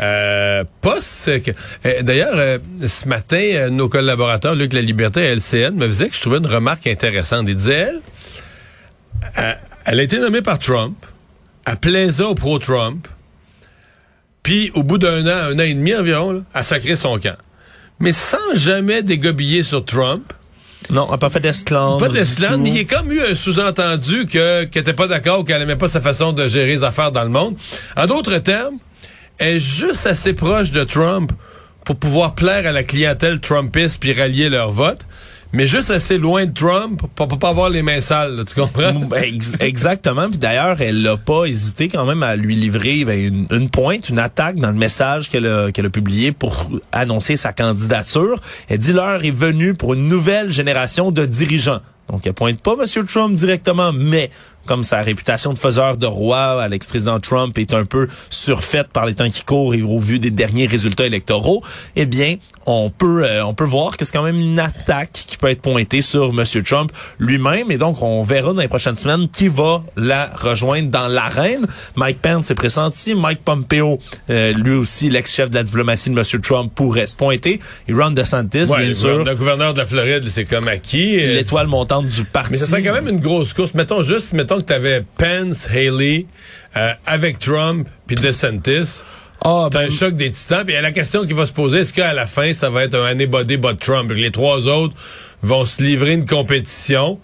Euh, 0.00 0.64
poste 0.80 1.42
que- 1.42 1.50
euh, 1.84 2.00
D'ailleurs, 2.02 2.32
euh, 2.36 2.58
ce 2.86 3.06
matin, 3.06 3.36
euh, 3.36 3.68
nos 3.68 3.90
collaborateurs, 3.90 4.54
Luc 4.54 4.72
La 4.72 4.80
Liberté 4.80 5.20
et 5.20 5.26
LCN, 5.34 5.74
me 5.74 5.86
faisaient 5.86 6.08
que 6.08 6.14
je 6.16 6.20
trouvais 6.22 6.38
une 6.38 6.46
remarque 6.46 6.86
intéressante. 6.86 7.44
Il 7.48 7.54
disait, 7.56 7.74
elle, 7.88 8.00
euh, 9.38 9.52
elle 9.84 10.00
a 10.00 10.02
été 10.02 10.18
nommée 10.18 10.40
par 10.40 10.58
Trump, 10.58 10.96
elle 11.66 11.76
plaisait 11.76 12.24
au 12.24 12.34
pro-Trump, 12.34 13.06
puis 14.42 14.70
au 14.74 14.82
bout 14.82 14.96
d'un 14.96 15.26
an, 15.26 15.50
un 15.50 15.56
an 15.58 15.62
et 15.62 15.74
demi 15.74 15.94
environ, 15.94 16.32
là, 16.32 16.40
elle 16.54 16.64
sacré 16.64 16.96
son 16.96 17.18
camp. 17.18 17.36
Mais 17.98 18.12
sans 18.12 18.38
jamais 18.54 19.02
dégobiller 19.02 19.62
sur 19.62 19.84
Trump, 19.84 20.32
Non, 20.90 21.04
elle 21.06 21.12
n'a 21.12 21.18
pas 21.18 21.30
fait 21.30 21.40
d'esclandre. 21.40 21.98
pas 21.98 22.08
tout. 22.08 22.58
mais 22.58 22.70
il 22.70 22.76
y 22.76 22.80
a 22.80 22.84
comme 22.84 23.12
eu 23.12 23.20
un 23.20 23.34
sous-entendu 23.34 24.26
que 24.26 24.64
qu'elle 24.64 24.82
était 24.82 24.92
pas 24.92 25.06
d'accord, 25.06 25.44
qu'elle 25.44 25.62
aimait 25.62 25.76
pas 25.76 25.88
sa 25.88 26.00
façon 26.00 26.32
de 26.32 26.48
gérer 26.48 26.76
les 26.76 26.84
affaires 26.84 27.12
dans 27.12 27.22
le 27.22 27.28
monde. 27.30 27.56
En 27.96 28.06
d'autres 28.06 28.38
termes, 28.38 28.76
elle 29.38 29.56
est 29.56 29.60
juste 29.60 30.06
assez 30.06 30.32
proche 30.32 30.70
de 30.70 30.84
Trump 30.84 31.32
pour 31.84 31.96
pouvoir 31.96 32.34
plaire 32.34 32.66
à 32.66 32.72
la 32.72 32.82
clientèle 32.82 33.40
trumpiste 33.40 34.00
puis 34.00 34.12
rallier 34.12 34.48
leur 34.48 34.70
vote, 34.70 35.00
mais 35.52 35.66
juste 35.66 35.90
assez 35.90 36.18
loin 36.18 36.46
de 36.46 36.52
Trump 36.52 37.02
pour, 37.14 37.28
pas 37.28 37.48
avoir 37.48 37.70
les 37.70 37.82
mains 37.82 38.00
sales, 38.00 38.36
là, 38.36 38.44
tu 38.44 38.54
comprends? 38.54 38.92
Ben, 38.92 39.24
ex- 39.24 39.56
exactement. 39.60 40.28
Puis 40.28 40.38
d'ailleurs, 40.38 40.80
elle 40.80 41.02
n'a 41.02 41.16
pas 41.16 41.46
hésité 41.46 41.88
quand 41.88 42.04
même 42.04 42.22
à 42.22 42.36
lui 42.36 42.54
livrer 42.54 43.04
ben, 43.04 43.46
une, 43.50 43.70
pointe, 43.70 44.08
une 44.08 44.18
attaque 44.18 44.56
dans 44.56 44.70
le 44.70 44.76
message 44.76 45.28
qu'elle 45.28 45.46
a, 45.46 45.72
qu'elle 45.72 45.86
a 45.86 45.90
publié 45.90 46.32
pour 46.32 46.70
annoncer 46.92 47.36
sa 47.36 47.52
candidature. 47.52 48.40
Elle 48.68 48.78
dit 48.78 48.92
l'heure 48.92 49.24
est 49.24 49.30
venue 49.30 49.74
pour 49.74 49.94
une 49.94 50.08
nouvelle 50.08 50.52
génération 50.52 51.10
de 51.10 51.26
dirigeants. 51.26 51.80
Donc, 52.10 52.26
elle 52.26 52.34
pointe 52.34 52.60
pas 52.60 52.74
M. 52.74 53.06
Trump 53.06 53.34
directement, 53.34 53.92
mais 53.92 54.30
comme 54.66 54.84
sa 54.84 55.02
réputation 55.02 55.52
de 55.52 55.58
faiseur 55.58 55.96
de 55.96 56.06
roi 56.06 56.62
à 56.62 56.68
l'ex-président 56.68 57.18
Trump 57.20 57.56
est 57.58 57.74
un 57.74 57.84
peu 57.84 58.08
surfaite 58.28 58.88
par 58.92 59.06
les 59.06 59.14
temps 59.14 59.30
qui 59.30 59.44
courent 59.44 59.74
et 59.74 59.82
au 59.82 59.98
vu 59.98 60.18
des 60.18 60.30
derniers 60.30 60.66
résultats 60.66 61.06
électoraux, 61.06 61.62
eh 61.96 62.06
bien, 62.06 62.36
on 62.66 62.90
peut 62.90 63.24
euh, 63.24 63.44
on 63.44 63.54
peut 63.54 63.64
voir 63.64 63.96
que 63.96 64.04
c'est 64.04 64.12
quand 64.12 64.22
même 64.22 64.38
une 64.38 64.58
attaque 64.58 65.12
qui 65.12 65.36
peut 65.36 65.48
être 65.48 65.62
pointée 65.62 66.02
sur 66.02 66.32
Monsieur 66.32 66.62
Trump 66.62 66.92
lui-même 67.18 67.70
et 67.70 67.78
donc 67.78 68.02
on 68.02 68.22
verra 68.22 68.52
dans 68.52 68.60
les 68.60 68.68
prochaines 68.68 68.98
semaines 68.98 69.28
qui 69.28 69.48
va 69.48 69.82
la 69.96 70.30
rejoindre 70.36 70.88
dans 70.90 71.08
l'arène. 71.08 71.66
Mike 71.96 72.20
Pence 72.20 72.50
est 72.50 72.54
pressenti, 72.54 73.14
Mike 73.14 73.40
Pompeo, 73.44 73.98
euh, 74.28 74.52
lui 74.52 74.74
aussi 74.74 75.10
l'ex-chef 75.10 75.50
de 75.50 75.54
la 75.54 75.62
diplomatie 75.62 76.10
de 76.10 76.14
Monsieur 76.14 76.40
Trump 76.40 76.72
pourrait 76.74 77.06
se 77.06 77.16
pointer 77.16 77.60
et 77.88 77.92
Ron 77.92 78.10
DeSantis 78.10 78.70
Ouais, 78.70 78.84
bien 78.84 78.94
sûr. 78.94 79.24
Le 79.24 79.34
gouverneur 79.34 79.74
de 79.74 79.78
la 79.78 79.86
Floride, 79.86 80.28
c'est 80.28 80.44
comme 80.44 80.68
acquis. 80.68 81.16
L'étoile 81.16 81.66
montante 81.66 82.06
du 82.06 82.24
parti. 82.24 82.52
Mais 82.52 82.58
ça 82.58 82.66
serait 82.66 82.82
quand 82.82 82.92
même 82.92 83.08
une 83.08 83.20
grosse 83.20 83.52
course. 83.52 83.74
Mettons 83.74 84.02
juste, 84.02 84.32
mettons 84.32 84.49
que 84.58 84.64
tu 84.64 84.72
avais 84.72 85.04
Pence, 85.18 85.68
Haley, 85.70 86.26
euh, 86.76 86.92
avec 87.06 87.38
Trump, 87.38 87.88
puis 88.06 88.16
DeSantis. 88.16 89.02
Ah, 89.44 89.68
T'as 89.70 89.80
ben, 89.80 89.86
un 89.88 89.90
choc 89.90 90.14
des 90.16 90.30
titans. 90.30 90.64
Puis 90.66 90.74
la 90.80 90.92
question 90.92 91.26
qui 91.26 91.32
va 91.32 91.46
se 91.46 91.52
poser, 91.52 91.78
est-ce 91.78 91.92
qu'à 91.92 92.12
la 92.12 92.26
fin, 92.26 92.52
ça 92.52 92.68
va 92.68 92.84
être 92.84 92.94
un 92.94 93.06
anybody 93.06 93.56
but 93.56 93.78
Trump? 93.78 94.10
Les 94.14 94.30
trois 94.30 94.68
autres 94.68 94.94
vont 95.42 95.64
se 95.64 95.82
livrer 95.82 96.12
une 96.12 96.26
compétition, 96.26 97.18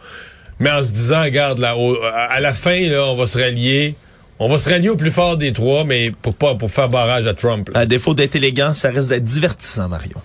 mais 0.59 0.71
en 0.71 0.83
se 0.83 0.93
disant, 0.93 1.23
regarde, 1.25 1.59
là, 1.59 1.77
au- 1.77 1.99
à 2.03 2.41
la 2.41 2.55
fin, 2.55 2.89
là, 2.89 3.05
on 3.05 3.17
va 3.17 3.27
se 3.27 3.39
rallier. 3.39 3.95
On 4.39 4.49
va 4.49 4.57
se 4.59 4.69
rallier 4.69 4.89
au 4.91 4.97
plus 4.97 5.11
fort 5.11 5.37
des 5.37 5.53
trois, 5.53 5.85
mais 5.85 6.11
pour 6.23 6.35
pas 6.35 6.55
pour 6.55 6.71
faire 6.71 6.89
barrage 6.89 7.27
à 7.27 7.35
Trump. 7.35 7.69
là. 7.71 7.81
À 7.81 7.87
défaut 7.87 8.15
d'être 8.15 8.37
élégant, 8.37 8.73
ça 8.75 8.89
risque 8.91 9.09
d'être 9.11 9.25
divertissant, 9.25 9.89
Mario. 9.89 10.17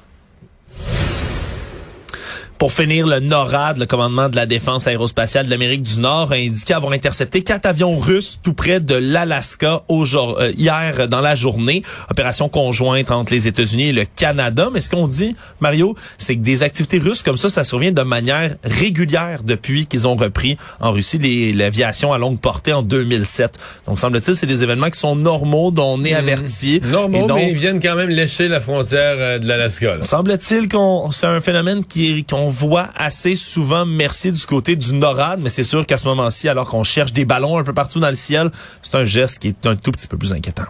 Pour 2.61 2.73
finir, 2.73 3.07
le 3.07 3.19
NORAD, 3.19 3.79
le 3.79 3.87
commandement 3.87 4.29
de 4.29 4.35
la 4.35 4.45
défense 4.45 4.85
aérospatiale 4.85 5.47
de 5.47 5.49
l'Amérique 5.49 5.81
du 5.81 5.99
Nord, 5.99 6.31
a 6.31 6.35
indiqué 6.35 6.75
avoir 6.75 6.93
intercepté 6.93 7.41
quatre 7.41 7.65
avions 7.65 7.97
russes 7.97 8.37
tout 8.43 8.53
près 8.53 8.79
de 8.79 8.93
l'Alaska 8.93 9.81
euh, 9.89 10.51
hier 10.55 11.07
dans 11.09 11.21
la 11.21 11.35
journée. 11.35 11.81
Opération 12.11 12.49
conjointe 12.49 13.09
entre 13.09 13.33
les 13.33 13.47
États-Unis 13.47 13.87
et 13.87 13.93
le 13.93 14.05
Canada. 14.05 14.69
Mais 14.71 14.79
ce 14.79 14.91
qu'on 14.91 15.07
dit, 15.07 15.35
Mario, 15.59 15.95
c'est 16.19 16.35
que 16.35 16.41
des 16.41 16.61
activités 16.61 16.99
russes 16.99 17.23
comme 17.23 17.35
ça, 17.35 17.49
ça 17.49 17.63
survient 17.63 17.93
de 17.93 18.03
manière 18.03 18.55
régulière 18.63 19.39
depuis 19.43 19.87
qu'ils 19.87 20.07
ont 20.07 20.15
repris 20.15 20.55
en 20.79 20.91
Russie 20.91 21.53
l'aviation 21.53 22.13
à 22.13 22.19
longue 22.19 22.39
portée 22.39 22.73
en 22.73 22.83
2007. 22.83 23.57
Donc, 23.87 23.97
semble-t-il, 23.97 24.35
c'est 24.35 24.45
des 24.45 24.61
événements 24.61 24.91
qui 24.91 24.99
sont 24.99 25.15
normaux, 25.15 25.71
dont 25.71 25.95
on 25.95 26.03
est 26.03 26.13
averti. 26.13 26.79
Normaux, 26.91 27.23
Et 27.23 27.27
donc, 27.27 27.37
mais 27.37 27.49
ils 27.49 27.57
viennent 27.57 27.79
quand 27.79 27.95
même 27.95 28.11
lécher 28.11 28.47
la 28.47 28.61
frontière 28.61 29.15
euh, 29.17 29.39
de 29.39 29.47
l'Alaska. 29.47 29.97
Semble-t-il 30.03 30.69
qu'on 30.69 31.09
c'est 31.11 31.25
un 31.25 31.41
phénomène 31.41 31.83
qui 31.83 32.23
qu'on 32.23 32.50
voit 32.51 32.89
assez 32.95 33.35
souvent 33.35 33.85
merci 33.85 34.31
du 34.31 34.45
côté 34.45 34.75
du 34.75 34.93
NORAD, 34.93 35.39
mais 35.41 35.49
c'est 35.49 35.63
sûr 35.63 35.85
qu'à 35.85 35.97
ce 35.97 36.05
moment-ci, 36.05 36.47
alors 36.47 36.69
qu'on 36.69 36.83
cherche 36.83 37.13
des 37.13 37.25
ballons 37.25 37.57
un 37.57 37.63
peu 37.63 37.73
partout 37.73 37.99
dans 37.99 38.09
le 38.09 38.15
ciel, 38.15 38.51
c'est 38.83 38.95
un 38.95 39.05
geste 39.05 39.39
qui 39.39 39.47
est 39.47 39.65
un 39.65 39.75
tout 39.75 39.91
petit 39.91 40.07
peu 40.07 40.17
plus 40.17 40.33
inquiétant. 40.33 40.65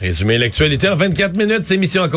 Résumer 0.00 0.36
l'actualité 0.36 0.88
en 0.88 0.96
24 0.96 1.36
minutes, 1.36 1.62
c'est 1.62 1.76
mission 1.76 2.02
accomplie. 2.02 2.10